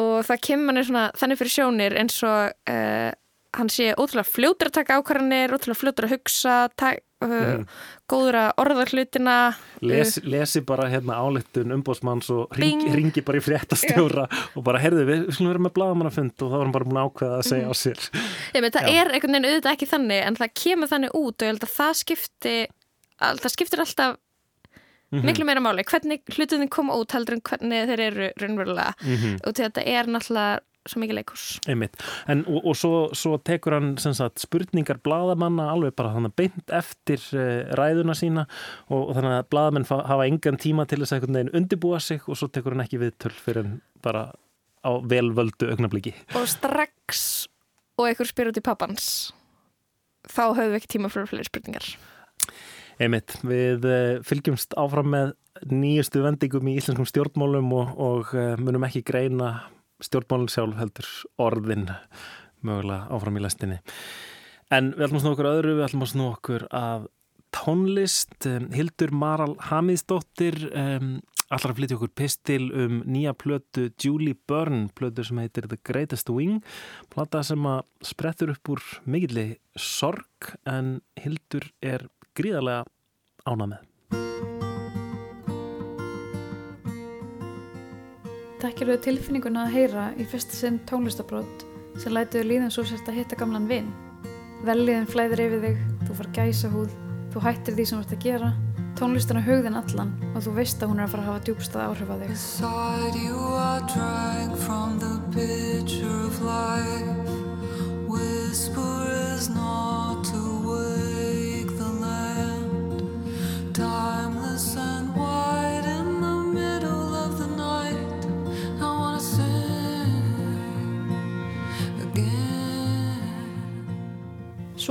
[0.00, 3.10] og það kemur hann svona þannig fyrir sjónir eins og uh,
[3.56, 7.62] hann sé ótrúlega fljótur að taka ákvarðanir, ótrúlega fljótur að hugsa, taka Uh, mm.
[8.12, 9.34] góður að orða hlutina
[9.80, 14.42] Les, uh, lesi bara hérna álettun umbótsmanns og ringi, ringi bara í fréttastjóra yeah.
[14.52, 17.48] og bara herðu við, við vera með blagamannafund og þá erum bara búin ákveða að
[17.48, 17.72] segja mm.
[17.72, 18.04] á sér
[18.52, 18.92] Ég veit, það Já.
[19.00, 21.74] er einhvern veginn auðvitað ekki þannig en það kemur þannig út og ég held að
[21.78, 22.54] það skipti
[23.24, 24.20] það skiptir alltaf
[25.16, 25.32] mm -hmm.
[25.32, 28.94] miklu meira máli, hvernig hlutinni koma út heldur en hvernig þeir eru raunverulega.
[29.00, 29.36] -hmm.
[29.46, 34.38] og þetta er náttúrulega svo mikið leikurs en, og, og svo, svo tekur hann sagt,
[34.38, 38.46] spurningar bladamanna alveg bara þannig beint eftir uh, ræðuna sína.
[38.88, 42.48] Og, og þannig að bladamenn hafa engan tíma til þess að undibúa sig og svo
[42.48, 44.30] tekur hann ekki við töl fyrir bara
[44.86, 47.46] á velvöldu augnabliki og strax
[47.98, 49.32] og einhver spyr út í pappans
[50.30, 51.88] þá höfum við ekki tíma fyrir fleiri spurningar
[52.96, 55.32] Einmitt, við uh, fylgjumst áfram með
[55.68, 59.50] nýjustu vendingum í íslenskum stjórnmálum og, og uh, munum ekki greina
[60.04, 61.90] stjórnmálinn sjálf heldur orðin
[62.64, 63.78] mögulega áfram í lestinni.
[64.72, 67.06] En við ætlum að snú okkur öðru, við ætlum að snú okkur að
[67.56, 68.48] tónlist.
[68.74, 70.58] Hildur Maral Hamiðsdóttir
[71.46, 76.30] allar að flytja okkur pistil um nýja plötu Julie Byrne, plötu sem heitir The Greatest
[76.32, 76.62] Wing,
[77.12, 79.46] plata sem að sprettur upp úr mikilli
[79.78, 82.84] sorg en Hildur er gríðarlega
[83.46, 83.82] ánað með.
[88.56, 91.66] Þekkir þau tilfinninguna að heyra í fyrsta sinn tónlistabrót
[92.00, 93.90] sem lætiðu líðan svo sérst að hitta gamlan vinn.
[94.66, 96.92] Velliðin flæðir yfir þig, þú far gæsa húð,
[97.32, 98.50] þú hættir því sem þú ert að gera,
[98.96, 101.86] tónlistan er hugðin allan og þú veist að hún er að fara að hafa djúbstað
[101.86, 102.32] áhrif á þig.
[108.56, 110.55] Timeless and wide in
[113.76, 113.84] Svo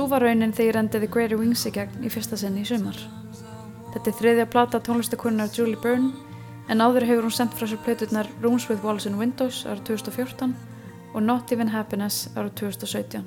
[0.06, 2.94] var raunin þegar ég rendiði Greater Wings í gegn í fyrsta senni í sumar.
[3.90, 6.12] Þetta er þriðja plata tónlistakunnar Julie Byrne
[6.70, 10.54] en áður hefur hún sendt frá sér plöturnar Rooms with Walls and Windows ára 2014
[11.10, 13.26] og Not Even Happiness ára 2017.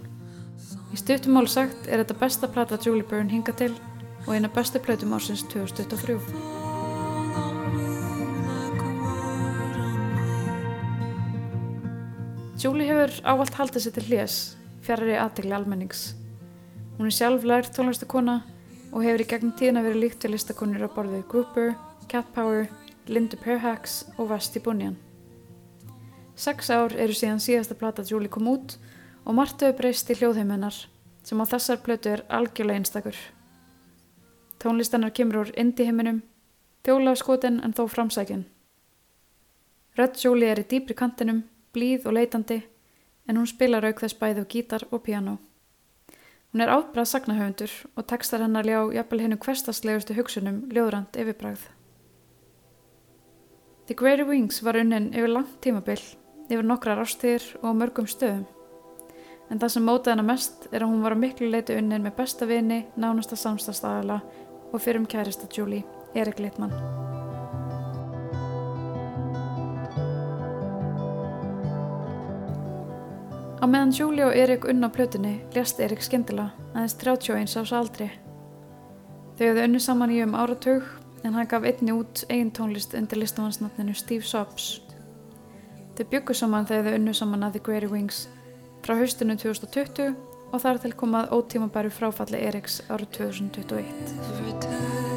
[0.95, 3.76] Í stuttumál sagt er þetta besta plata Julie Byrne hinga til
[4.25, 6.19] og eina bestu plötum ársins 2023.
[12.60, 14.34] Julie hefur ávalt haldið sér til hljés,
[14.84, 16.10] fjarrir í aðtegli almennings.
[16.97, 18.41] Hún er sjálf lært tónlistakona
[18.91, 21.71] og hefur í gegnum tíðina verið líkt við listakonir á borðið Grouper,
[22.12, 22.67] Cat Power,
[23.08, 24.97] Linda Perhax og Vasti Bunyan.
[26.36, 28.75] Seks ár eru síðan síðasta plata Julie kom út
[29.23, 30.84] og margt hefur breyst í hljóðheimennar
[31.23, 33.15] sem á þessar plötu er algjörlega einstakur.
[34.60, 36.24] Tónlistannar kemur úr indie heiminum,
[36.84, 38.43] þjóla á skotin en þó framsækjun.
[39.95, 42.60] Rödd Julie er í dýpri kantinum, blíð og leitandi
[43.30, 45.38] en hún spilar auk þess bæði á gítar og piano.
[46.52, 51.67] Hún er ábræð sagnahöfundur og tekstar hennar ljá jafnvel hennu hverstaslegustu hugsunum ljóðrand yfirbræð.
[53.86, 56.02] The Greater Wings var unnin yfir langt tímabill,
[56.50, 58.48] yfir nokkrar ástíðir og mörgum stöðum.
[59.50, 62.17] En það sem mótaði hennar mest er að hún var að miklu leiti unnin með
[62.17, 64.19] besta vini, nánasta samstastagala
[64.73, 65.84] og fyrir um kærista Julie,
[66.15, 66.73] Erik Littmann.
[73.60, 78.08] Á meðan Júli og Erik unna á plötunni lést Erik skemmtilega, aðeins 31 ás aldri.
[79.36, 80.86] Þau hefðu unni saman í um áratug
[81.23, 84.79] en hann gaf einni út eigin tónlist undir listamannsnafninu Steve Sobs.
[85.97, 88.27] Þau byggu saman þegar þau unnu saman að The Greater Wings
[88.86, 95.09] frá haustinu 2020 og þar til komað ótímabæru fráfalli Eriks árið 2021.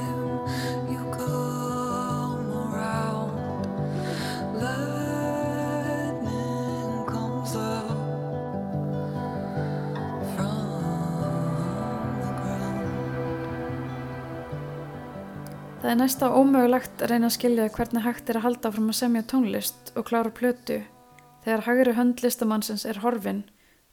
[15.83, 18.97] Það er næsta ómögulegt að reyna að skilja hvernig hægt er að halda fram að
[19.01, 20.79] semja tónlist og klára plötu
[21.42, 23.42] þegar hægri hönd listamannsins er horfin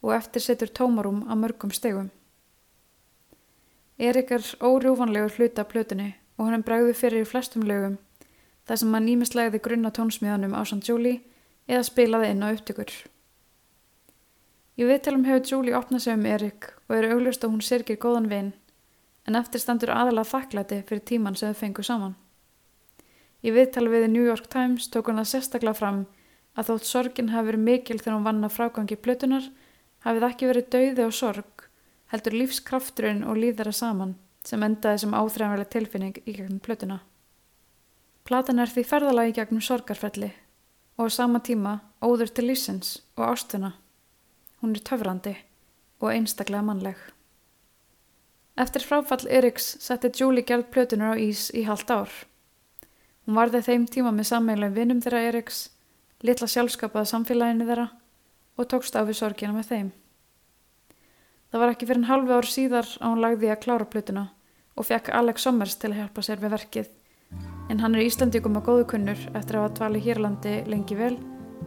[0.02, 2.10] og eftir setur tómarum á mörgum stegum.
[3.98, 7.98] Erik er órjúvanlegur hluta plötunni og hann bregði fyrir í flestum lögum
[8.64, 10.84] þar sem hann nýmislegði grunna tónsmíðanum á St.
[10.88, 11.20] Julie
[11.68, 12.92] eða spilaði inn á upptökur.
[14.80, 18.30] Í viðtelum hefur Julie opnað sig um Erik og eru auglust að hún sirkir góðan
[18.30, 18.52] vinn
[19.28, 22.14] en eftir standur aðalega þakklæti fyrir tíman sem þau fengu saman.
[23.44, 26.00] Í viðtali við New York Times tók hann það sérstaklega fram
[26.56, 29.44] að þótt sorgin hafi verið mikil þegar hann vann að frágangi plötunar,
[30.04, 31.66] hafið ekki verið dauði og sorg,
[32.12, 37.00] heldur lífskrafturinn og líðara saman sem endaði sem áþræðanverlega tilfinning í gegnum plötuna.
[38.24, 40.30] Platan er því ferðalagi gegnum sorgarfelli
[40.96, 43.74] og á sama tíma óður til lífsins og ástuna.
[44.60, 45.36] Hún er töfrandi
[46.00, 46.96] og einstaklega mannleg.
[48.60, 52.10] Eftir fráfall Eriks setti Julie gerð plötunar á ís í halvt ár.
[53.24, 55.70] Hún varði þeim tíma með sammeinlega vinnum þeirra Eriks,
[56.24, 57.88] litla sjálfskapaða samfélaginu þeirra
[58.58, 59.90] og tókst á við sorgina með þeim.
[61.50, 64.24] Það var ekki fyrir en halvu ár síðar að hún lagði að klára plötuna
[64.78, 66.90] og fekk Alex Sommers til að hjálpa sér við verkið
[67.70, 71.16] en hann er Íslandikum að góðu kunnur eftir að hafa tvali Hírlandi lengi vel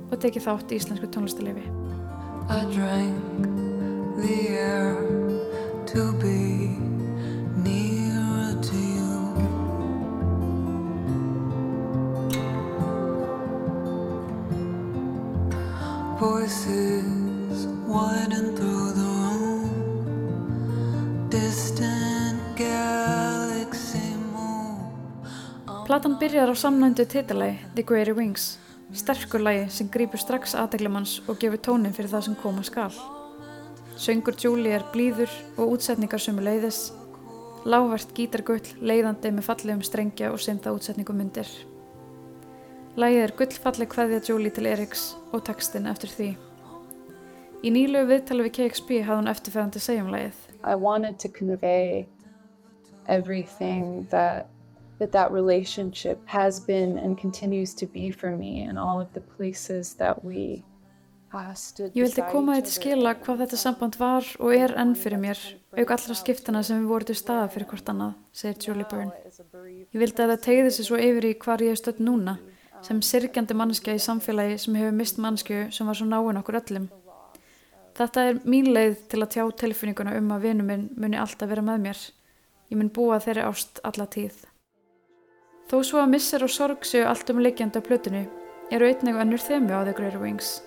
[0.10, 1.68] og tekið þátt í íslensku tónlistalifi.
[2.52, 3.48] I drank
[4.20, 4.98] the air
[5.88, 6.93] to be
[16.44, 19.70] Voices widen through the room.
[21.32, 24.84] Distant galaxy moon.
[25.88, 28.60] Platan byrjar á samnændu titilagi The Greater Wings.
[28.92, 32.92] Sterkur lagi sem grýpur strax aðdeglumanns og gefur tónin fyrir það sem koma skal.
[33.96, 36.92] Söngur Julie er blíður og útsetningar sem er leiðis,
[37.64, 41.48] lágvært gítargull leiðandi með fallegum strengja og synda útsetningum myndir.
[42.94, 46.28] Lægið er gullfalleg hvaðja Julie til Eriks og textin eftir því.
[47.66, 50.44] Í nýlu viðtali við KXP hafði hún eftirferðandi segjum lægið.
[50.62, 52.06] I wanted to convey
[53.08, 54.46] everything that
[55.00, 59.22] that that relationship has been and continues to be for me and all of the
[59.38, 60.64] places that we
[61.34, 65.40] Ég vildi koma til skila hvað þetta samband var og er enn fyrir mér,
[65.74, 69.32] auk allra skiptana sem við vorum til staða fyrir hvort annað, segir Julie Byrne.
[69.90, 72.36] Ég vildi að það tegði sig svo yfir í hvar ég er stödd núna,
[72.84, 76.90] sem sirkjandi mannskja í samfélagi sem hefur mist mannskju sem var svo náinn okkur öllum.
[77.94, 81.62] Þetta er mín leið til að tjá tilfinninguna um að vinu minn muni alltaf vera
[81.66, 82.00] með mér.
[82.72, 84.40] Ég mun búa þeirri ást alla tíð.
[85.70, 88.24] Þó svo að missir og sorg séu allt um leikjandi á plötinu,
[88.74, 90.58] eru einnig önnur þemu á The Greater Wings.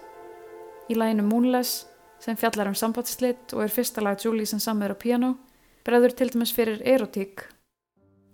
[0.88, 1.84] Í læginu Moonless,
[2.22, 5.34] sem fjallar um sambandsslitt og er fyrsta lag Julie sem samver á piano,
[5.84, 7.44] bregður til dæmis fyrir erotík.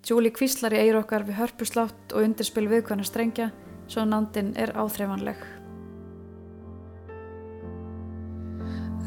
[0.07, 3.51] Julie kvíslar í eir okkar við hörpuslátt og undirspil viðkvæmna strengja,
[3.87, 5.37] svo nándin er áþreifanleg.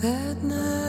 [0.02, 0.86] That night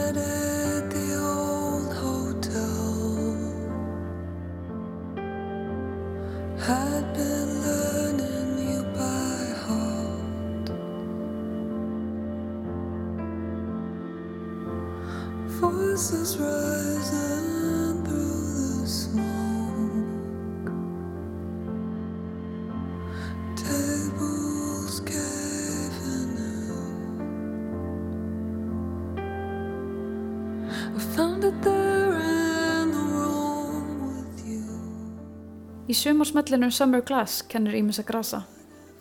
[35.97, 38.39] Í sumarsmellinum Summer Glass kennir Ímis að grasa.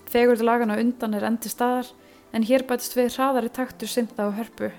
[0.08, 1.90] Fegurðu lagana undan er endi staðar
[2.32, 4.70] en hér bætist við hraðari taktur synda á hörpu.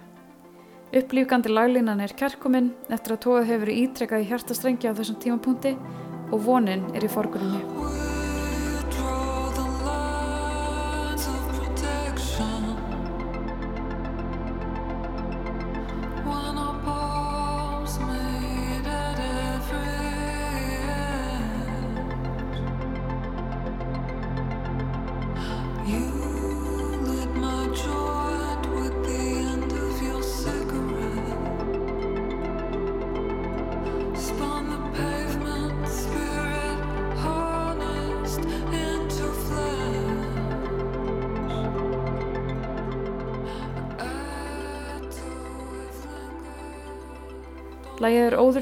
[0.98, 5.78] Upplýfgandi laglínan er kærkominn eftir að tóðið hefur ítrekkað í hjartastrengja á þessum tímapunkti
[6.34, 8.07] og vonin er í forgrunni.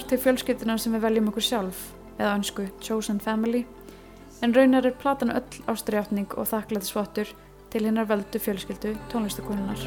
[0.10, 1.80] Til fjölskyldina sem við veljum okkur sjálf,
[2.20, 3.63] eða önsku Chosen Family,
[4.46, 7.32] en raunar er platan öll ástriðjáttning og þakklæðisvottur
[7.74, 9.82] til hinnar veldu fjölskyldu tónlistakonunar.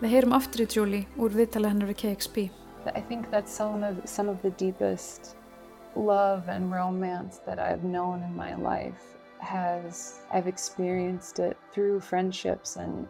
[0.00, 2.48] Við heyrum aftur í Julie úr viðtala hennar við KXP.
[2.94, 5.36] I think that's some of, some of the deepest
[5.96, 12.76] love and romance that I've known in my life has I've experienced it through friendships
[12.76, 13.08] and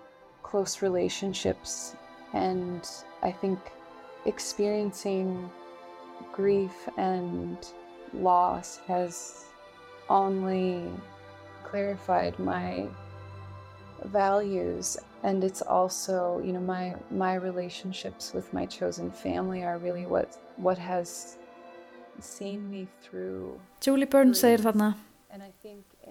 [0.50, 1.96] close relationships
[2.34, 2.82] and
[3.22, 3.58] I think
[4.26, 5.50] experiencing
[6.32, 7.58] grief and
[8.12, 9.44] loss has
[10.08, 10.90] only
[11.64, 12.86] clarified my
[14.04, 14.96] values.
[15.22, 20.36] And it's also you know my my relationships with my chosen family are really what
[20.56, 21.38] what has
[22.20, 24.94] seen me through Julie Byrne segir þarna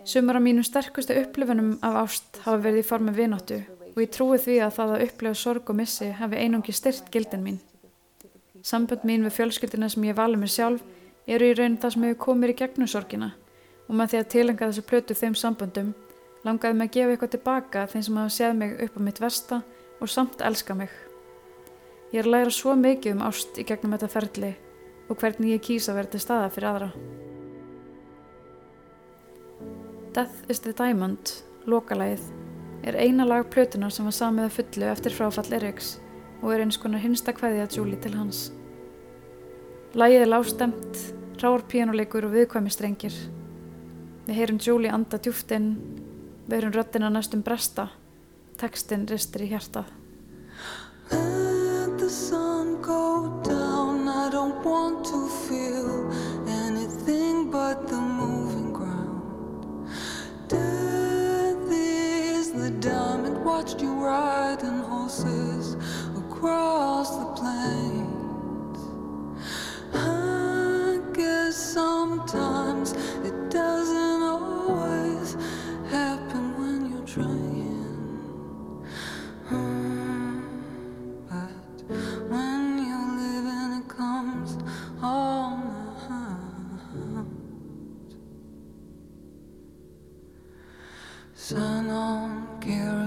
[0.03, 3.61] Sumar af mínum sterkustu upplifunum af ást hafa verið í formi vináttu
[3.93, 7.45] og ég trúi því að það að upplega sorg og missi hafi einungi styrt gildin
[7.45, 7.59] mín.
[8.63, 10.83] Sambönd mín við fjölskyldina sem ég vali mér sjálf
[11.27, 13.33] eru í raun það sem hefur komið í gegnum sorgina
[13.87, 15.93] og með því að tilenga þessu plötu þeim samböndum
[16.43, 19.61] langaði mig að gefa eitthvað tilbaka þeim sem hafa séð mig upp á mitt versta
[19.99, 20.91] og samt elska mig.
[22.13, 24.53] Ég er að læra svo mikið um ást í gegnum þetta ferli
[25.09, 26.91] og hvernig ég kýsa til staða fyrir aðra.
[30.13, 32.42] Death is the Diamond, lokalægið,
[32.83, 35.97] er eina lag plötunar sem var samið að fullu eftir fráfall Eriks
[36.43, 38.45] og er eins konar hinsta hvaðið að Julie til hans.
[39.95, 41.03] Lægið er lástemt,
[41.39, 43.15] ráur píjánuleikur og viðkvæmi strengir.
[44.27, 45.75] Við heyrum Julie anda djúftinn
[46.43, 47.87] Við erum röttin að næstum bresta.
[48.59, 49.87] Tekstinn ristir í hjartað.
[51.11, 56.11] Let the sun go down I don't want to feel
[56.67, 58.42] anything but the moving
[63.63, 65.77] Watched you riding horses
[66.17, 68.79] across the plains
[69.93, 72.91] I guess sometimes
[73.23, 75.37] it doesn't always
[75.89, 78.85] happen when you're trying.
[79.47, 80.41] Hmm,
[81.29, 81.95] but
[82.29, 84.57] when you live and it comes
[85.01, 85.43] all.
[91.35, 93.02] Sun on caravan,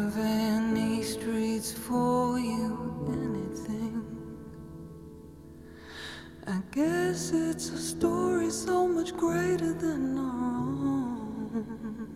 [7.66, 12.06] it's a story so much greater than our own.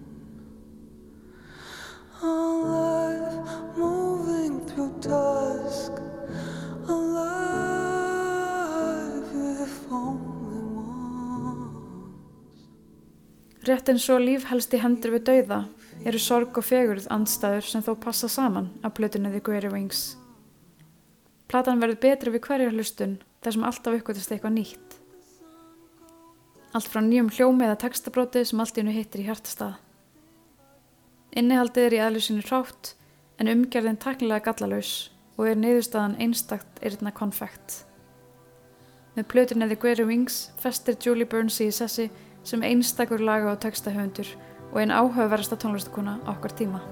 [2.22, 5.92] Alive, moving through dusk.
[6.86, 7.24] Alive,
[9.64, 12.62] if only once.
[13.66, 15.60] Rétt eins og líf helst í hendur við dauða
[16.06, 20.16] eru sorg og fegurð andstæður sem þó passa saman af plötunni The Greater Wings.
[21.50, 24.89] Platan verður betri við hverja hlustun þar sem alltaf uppgötast eitthvað nýtt.
[26.70, 29.78] Allt frá nýjum hljómi eða textabróti sem allt í hennu hittir í hjartastað.
[31.34, 32.92] Innihaldið er í aðlusinu hrátt
[33.42, 37.80] en umgerðin taknilega gallalaus og er neyðustafan einstakt yrna konfekt.
[39.16, 42.06] Með plötunni The Greater Wings festir Julie Burns í sessi
[42.46, 44.30] sem einstakur laga og textahöfundur
[44.70, 46.84] og einn áhugaverðasta tónlistakona okkar tíma.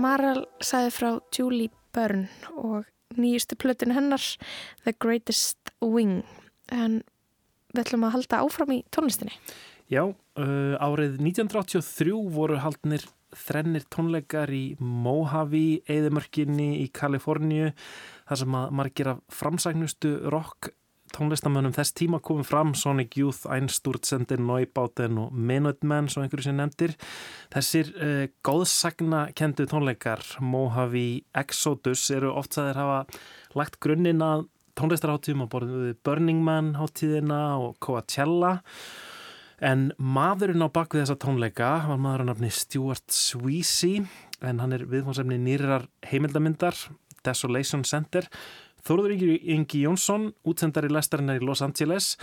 [0.00, 2.88] Maral sagði frá Julie Byrne og
[3.18, 4.22] nýjustu plötun hennar
[4.84, 6.22] The Greatest Wing
[6.70, 7.00] en
[7.74, 9.34] við ætlum að halda áfram í tónlistinni.
[9.90, 17.70] Já, uh, árið 1983 voru haldnir þrennir tónleikar í Mojave, eðimörkinni í Kaliforníu
[18.26, 20.72] þar sem að margir af framsæknustu rock
[21.16, 26.94] tónlistamönnum þess tíma komum fram Sonic Youth, Einstúrtsendir, Neubauten og Minutemen, svo einhverju sem nefndir.
[27.54, 33.02] Þessir uh, góðsagna kendu tónleikar Mojave Exodus eru oft að þeir hafa
[33.58, 34.46] lagt grunninn að
[34.80, 38.58] tónlistarháttíðum á borðinu Burning Man háttíðina og Coachella.
[39.60, 43.98] En maðurinn á bakvið þessa tónleika var maður á nafni Stuart Sweezy
[44.40, 46.78] en hann er viðfónsefni nýrar heimildamindar
[47.26, 48.24] Desolation Center
[48.86, 52.14] Þóruður Ingi Jónsson, útsendari lestarinnar í Los Angeles,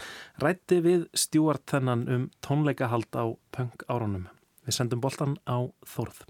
[0.41, 4.25] rætti við stjúart þennan um tónleikahald á punk árunum.
[4.65, 6.25] Við sendum boltan á Þóruð.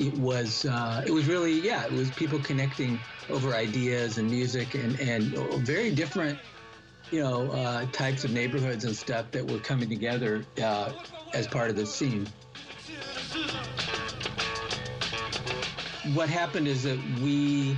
[0.00, 2.98] It was uh, it was really yeah it was people connecting
[3.30, 5.32] over ideas and music and and
[5.64, 6.36] very different
[7.10, 10.92] you know uh, types of neighborhoods and stuff that were coming together uh,
[11.32, 12.26] as part of the scene.
[16.12, 17.76] What happened is that we,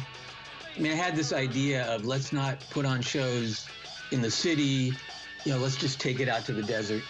[0.77, 3.66] I mean, I had this idea of let's not put on shows
[4.11, 4.93] in the city,
[5.45, 7.03] you know, let's just take it out to the desert.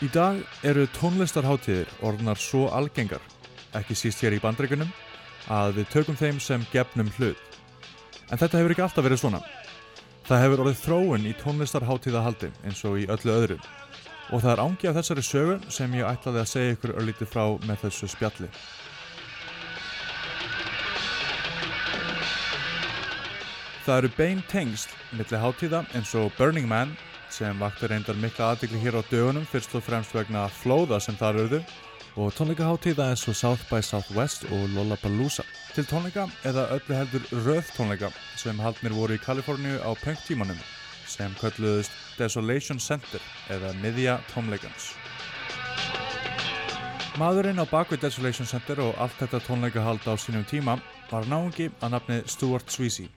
[0.00, 3.20] Í dag eru tónlistarháttíðir orðnar svo algengar,
[3.76, 4.88] ekki síst hér í bandreikunum,
[5.50, 7.58] að við tökum þeim sem gefnum hlut.
[8.30, 9.40] En þetta hefur ekki alltaf verið svona.
[10.28, 13.56] Það hefur orðið þróun í tónlistarháttíðahaldi eins og í öllu öðru.
[14.30, 17.44] Og það er ángi af þessari sögu sem ég ætlaði að segja ykkur örlítið frá
[17.66, 18.50] með þessu spjalli.
[23.80, 26.94] Það eru bein tengst millir háttíða eins og Burning Man
[27.34, 31.40] sem vakti reyndar mikla aðdegli hér á dögunum fyrst og fremst vegna flóða sem þar
[31.42, 31.60] auðu
[32.16, 35.44] og tónleikaháttíða eins og South by Southwest og Lollapalooza.
[35.74, 40.58] Til tónleika eða öllu heldur röð tónleika sem haldnir voru í Kaliforníu á punktímanum
[41.06, 44.94] sem kölluðust Desolation Center eða miðja tónleikans.
[47.18, 50.78] Maðurinn á bakvið Desolation Center og allt þetta tónleikahald á sínum tíma
[51.10, 53.10] var náðungi að nafni Stuart Sweezy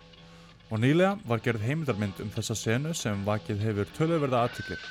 [0.73, 4.47] og nýlega var gerð heimildarmynd um þessa senu sem vakið hefur töluverða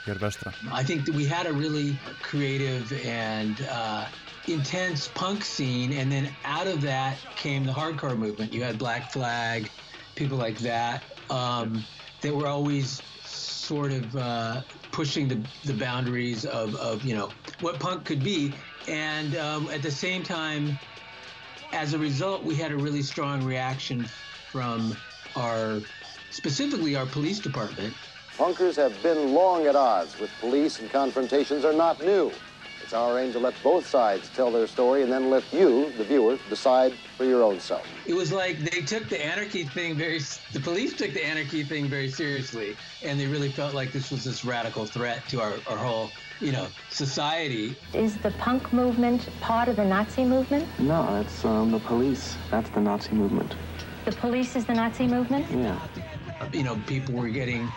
[0.07, 0.53] hér vestra.
[0.71, 4.07] I think that we had a really creative and uh,
[4.47, 8.53] intense punk scene and then out of that came the hardcore movement.
[8.53, 9.71] You had Black Flag,
[10.15, 11.85] people like that um,
[12.21, 14.61] that were always sort of uh,
[14.93, 17.31] pushing the, the boundaries of, of, you know,
[17.61, 18.55] what punk could be.
[18.87, 20.79] And um, at the same time,
[21.73, 24.07] as a result, we had a really strong reaction
[24.53, 24.95] from
[25.37, 25.81] our,
[26.31, 27.95] specifically our police department.
[28.37, 32.33] Punkers have been long at odds with police and confrontations are not new.
[32.83, 36.05] It's our aim to let both sides tell their story and then let you, the
[36.05, 37.87] viewer, decide for your own self.
[38.07, 40.21] It was like they took the anarchy thing very,
[40.53, 44.25] the police took the anarchy thing very seriously and they really felt like this was
[44.25, 46.11] this radical threat to our, our whole,
[46.41, 47.77] you know, society.
[47.95, 50.67] Is the punk movement part of the Nazi movement?
[50.81, 52.37] No, it's um, the police.
[52.51, 53.55] That's the Nazi movement.
[54.05, 55.47] The police is the Nazi movement?
[55.51, 55.79] Yeah.
[56.53, 57.69] You know, people were getting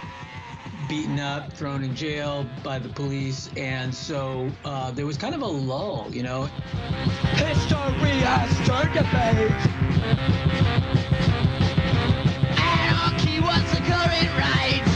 [0.89, 5.41] beaten up, thrown in jail by the police, and so uh, there was kind of
[5.41, 6.45] a lull, you know.
[7.35, 9.51] History has turned a page.
[12.57, 14.94] Anarchy was the current right.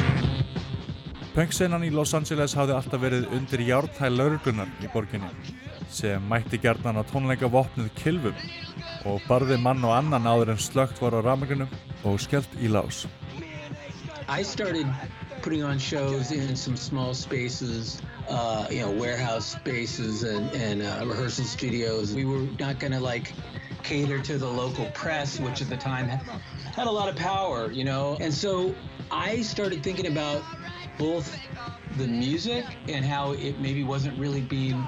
[1.36, 5.30] Punksenan í Los Angeles hafði alltaf verið undir járnhæl lauruglunar í borginni
[5.89, 8.38] sem mætti gerðan á tónleika vopnuð kilvum
[9.09, 11.69] og barði mann og annan áður en slögt var á ramagrunum
[12.03, 13.05] og skellt í lás.
[14.27, 14.86] I started
[15.41, 21.05] putting on shows in some small spaces, uh, you know, warehouse spaces and, and uh,
[21.05, 22.13] rehearsal studios.
[22.13, 23.34] We were not going to like
[23.84, 27.84] cater to the local press, which at the time had a lot of power, you
[27.84, 28.17] know.
[28.19, 28.75] And so
[29.11, 30.43] I started thinking about
[31.00, 31.36] both
[31.97, 34.86] the music and how it maybe wasn't really being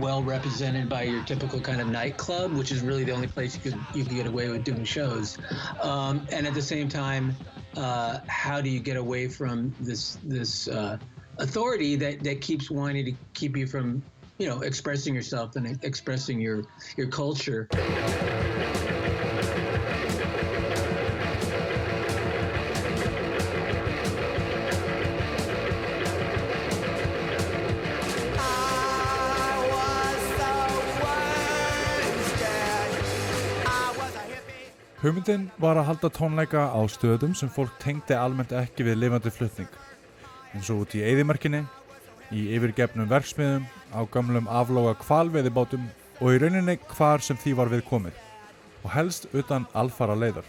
[0.00, 3.60] well represented by your typical kind of nightclub, which is really the only place you
[3.60, 5.38] could you could get away with doing shows.
[5.82, 7.36] Um, and at the same time,
[7.76, 10.98] uh, how do you get away from this this uh,
[11.38, 14.02] authority that that keeps wanting to keep you from
[14.38, 16.64] you know expressing yourself and expressing your
[16.96, 17.68] your culture.
[35.06, 39.68] Hugmyndin var að halda tónleika á stöðum sem fólk tengdi almennt ekki við lifandi flutning.
[40.50, 41.60] eins og út í Eðimarkinni,
[42.34, 45.84] í yfirgefnum verksmiðum, á gamlum aflóga kvalveiðibátum
[46.18, 48.18] og í rauninni hvar sem því var við komið.
[48.82, 50.44] Og helst utan alfara leiðar.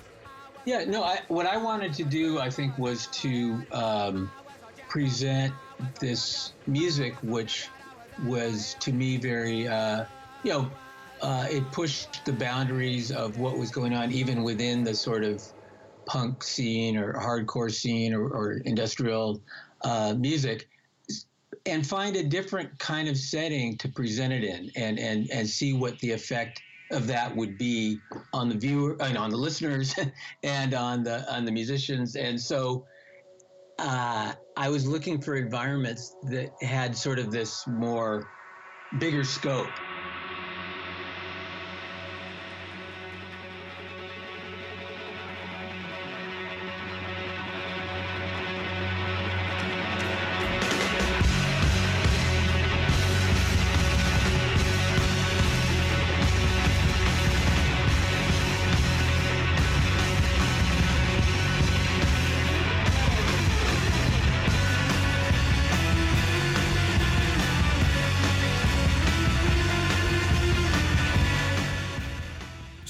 [0.65, 4.31] Yeah, no, I, what I wanted to do, I think, was to um,
[4.89, 5.53] present
[5.99, 7.69] this music, which
[8.25, 10.05] was to me very, uh,
[10.41, 10.71] you know,
[11.21, 15.41] uh, it pushed the boundaries of what was going on, even within the sort of
[16.05, 19.41] punk scene or hardcore scene or, or industrial
[19.83, 20.69] uh, music,
[21.65, 25.73] and find a different kind of setting to present it in, and and and see
[25.73, 26.61] what the effect
[26.91, 28.01] of that would be
[28.31, 29.93] on the viewer and on the listeners
[30.43, 32.15] and on the on the musicians.
[32.15, 32.85] And so
[33.79, 38.31] uh, i was looking for environments that had sort of this more
[38.97, 39.79] bigger scope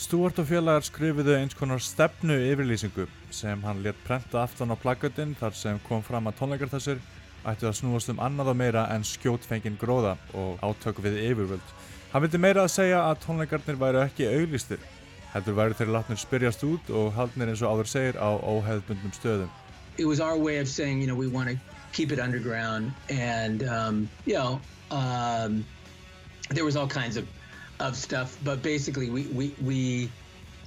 [0.08, 5.34] Stuart og félagar skrifiðu eins konar stefnu yfirlýsingu sem hann létt prenta aftan á plakatinn
[5.36, 7.02] þar sem kom fram að tónleikar þessir
[7.44, 11.74] ættu að snúast um annað og meira en skjótfengin gróða og átök við yfirvöld.
[12.14, 14.80] Hann vildi meira að segja að tónleikarnir væru ekki auglýstir,
[15.34, 19.52] heldur væru þeirri látnir spyrjast út og haldnir eins og áður segir á óheðbundum stöðum.
[19.98, 21.58] it was our way of saying, you know, we want to
[21.92, 25.66] keep it underground, and um, you know, um,
[26.52, 27.28] there was all kinds of
[27.80, 30.12] of stuff, but basically, we we we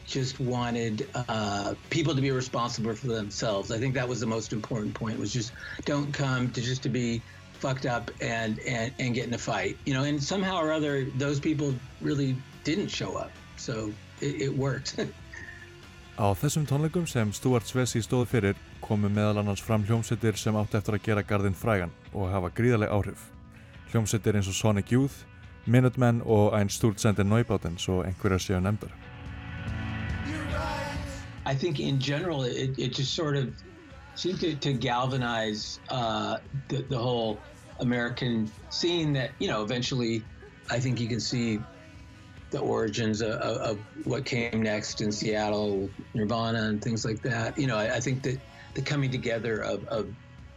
[0.07, 3.71] just wanted uh, people to be responsible for themselves.
[3.71, 5.19] I think that was the most important point.
[5.19, 5.53] Was just
[5.85, 9.77] don't come to just to be fucked up and and and get in a fight,
[9.85, 10.03] you know.
[10.03, 14.97] And somehow or other, those people really didn't show up, so it, it worked.
[16.21, 20.77] Á þessum tónleikum sem Stuart Svesi stóð fyrir komu meðal annars fram hljómsettir sem átti
[20.77, 23.23] eftir að gera gardinn frægan og hafa gríðarlega áhrif.
[23.89, 25.23] Hljómsettir eins og Sonic Youth,
[25.71, 28.91] Minutemen og Ein Sturtzende Neubauten svo einhverjar séu nefndar.
[31.47, 33.49] I think in general, it, it just sort of
[34.15, 36.37] seemed to, to galvanize uh,
[36.69, 37.39] the, the whole
[37.81, 40.23] American scene that, you know, eventually
[40.71, 41.59] I think you can see
[42.51, 47.57] the origins of, of, of what came next in Seattle, Nirvana and things like that.
[47.59, 48.39] You know, I, I think that
[48.75, 50.09] the coming together of, of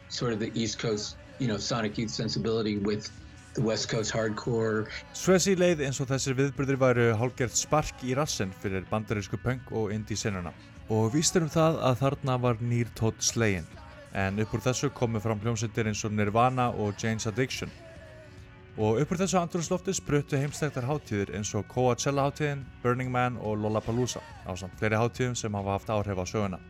[0.10, 3.10] sort of the East Coast, you know, Sonic Youth sensibility with
[5.14, 9.92] Svesi leið eins og þessir viðbyrðir væru hálgert spark í rassen fyrir bandarísku punk og
[9.94, 10.50] indie senuna.
[10.90, 13.68] Og víst er um það að þarna var nýr tótt slegin.
[14.18, 17.70] En upp úr þessu komu fram hljómsveitir eins og Nirvana og Jane's Addiction.
[18.82, 23.62] Og upp úr þessu andrúrslofti spruttu heimstæktar hátíðir eins og Coachella hátíðin, Burning Man og
[23.62, 26.62] Lollapalooza á samt fleiri hátíðum sem hafa haft áhrif á söguna.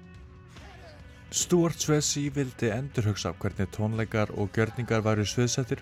[1.31, 5.79] Stuart Svesi vildi endurhugsa hvernig tónleikar og gjörningar væri sviðsettir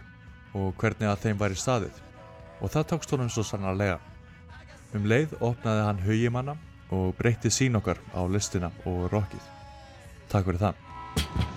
[0.57, 2.01] og hvernig að þeim væri staðið
[2.61, 3.99] og það tókst honum svo sannarlega.
[4.93, 6.57] Um leið opnaði hann hugimanna
[6.91, 9.47] og breytti sín okkar á listina og rockið.
[10.31, 11.50] Takk fyrir það.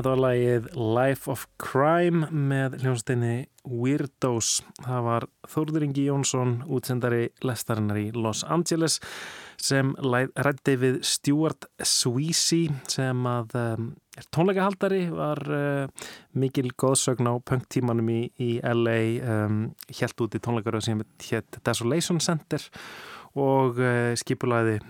[0.00, 3.34] Þetta var lagið Life of Crime með hljónstinni
[3.68, 4.62] Weirdos.
[4.80, 8.96] Það var Þórður Ingi Jónsson, útsendari lestarinnar í Los Angeles
[9.60, 17.36] sem rætti við Stuart Sweezy sem að um, er tónleikahaldari, var uh, mikil góðsögn á
[17.44, 19.62] punktímanum í, í LA, um,
[20.00, 24.80] helt út í tónleikaröð sem hétt Desolation Center og uh, skipulaði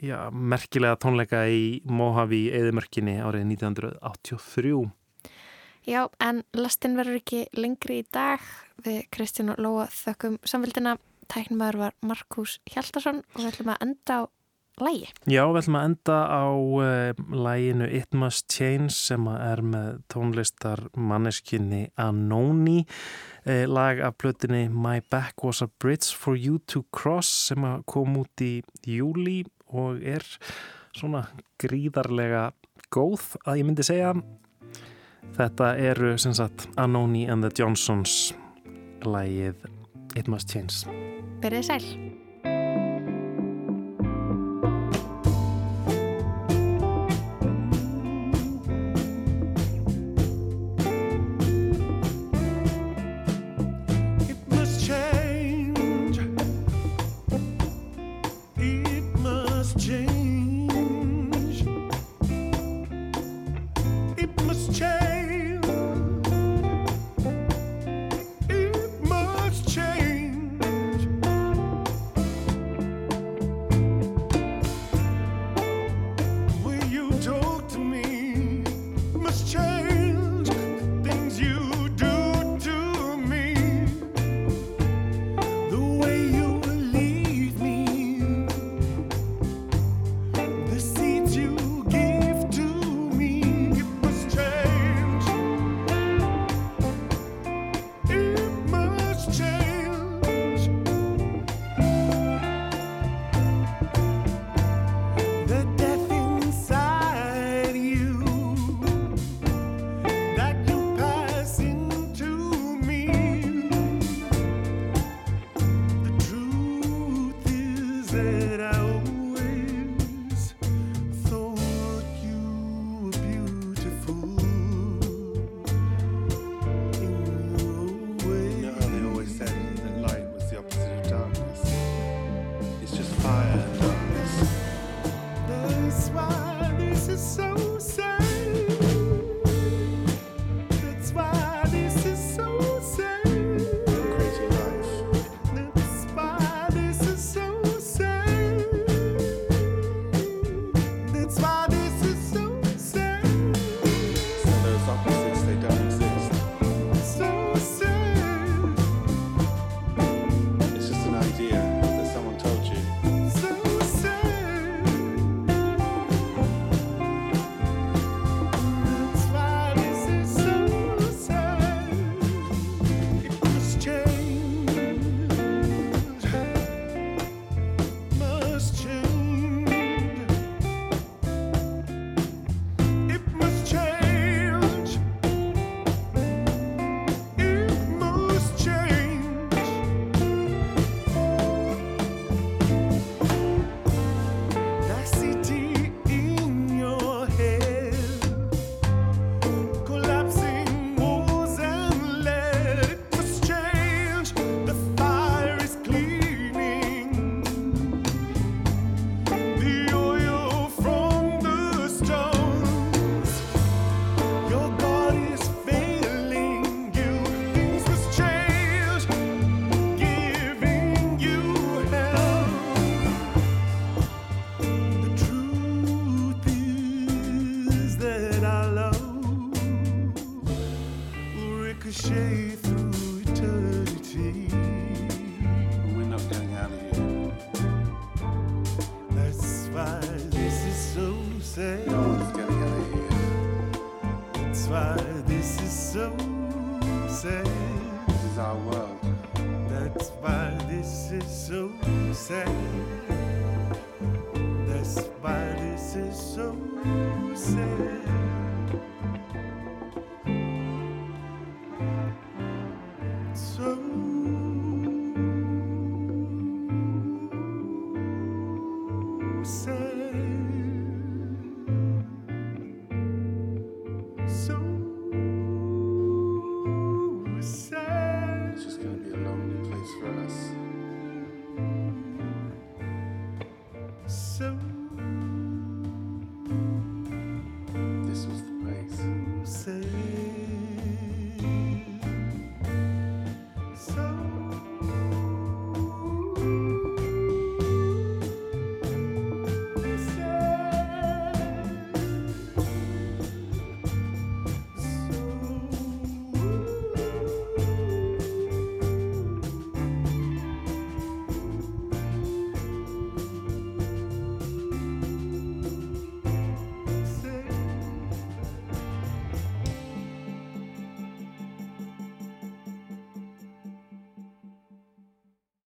[0.00, 4.72] já, merkilega tónleika í Mojave eðimörkinni árið 1983.
[5.88, 8.42] Já, en lastin verður ekki lengri í dag.
[8.84, 10.98] Við Kristján og Lóa þökkum samfélgina.
[11.30, 14.20] Tæknumæður var Markus Hjaldarsson og við ætlum að enda á
[14.84, 15.08] lægi.
[15.30, 20.86] Já, við ætlum að enda á uh, læginu It Must Change sem er með tónlistar
[20.96, 27.50] manneskinni Anoni uh, lag af blötinni My Back Was a Bridge for You to Cross
[27.50, 30.24] sem kom út í júli og er
[30.96, 31.26] svona
[31.60, 32.50] gríðarlega
[32.90, 34.14] góð að ég myndi segja.
[35.36, 38.32] Þetta eru sem sagt Anoni and the Johnsons
[39.06, 39.68] lægið
[40.18, 40.90] It Must Change.
[41.40, 41.86] Verðið sæl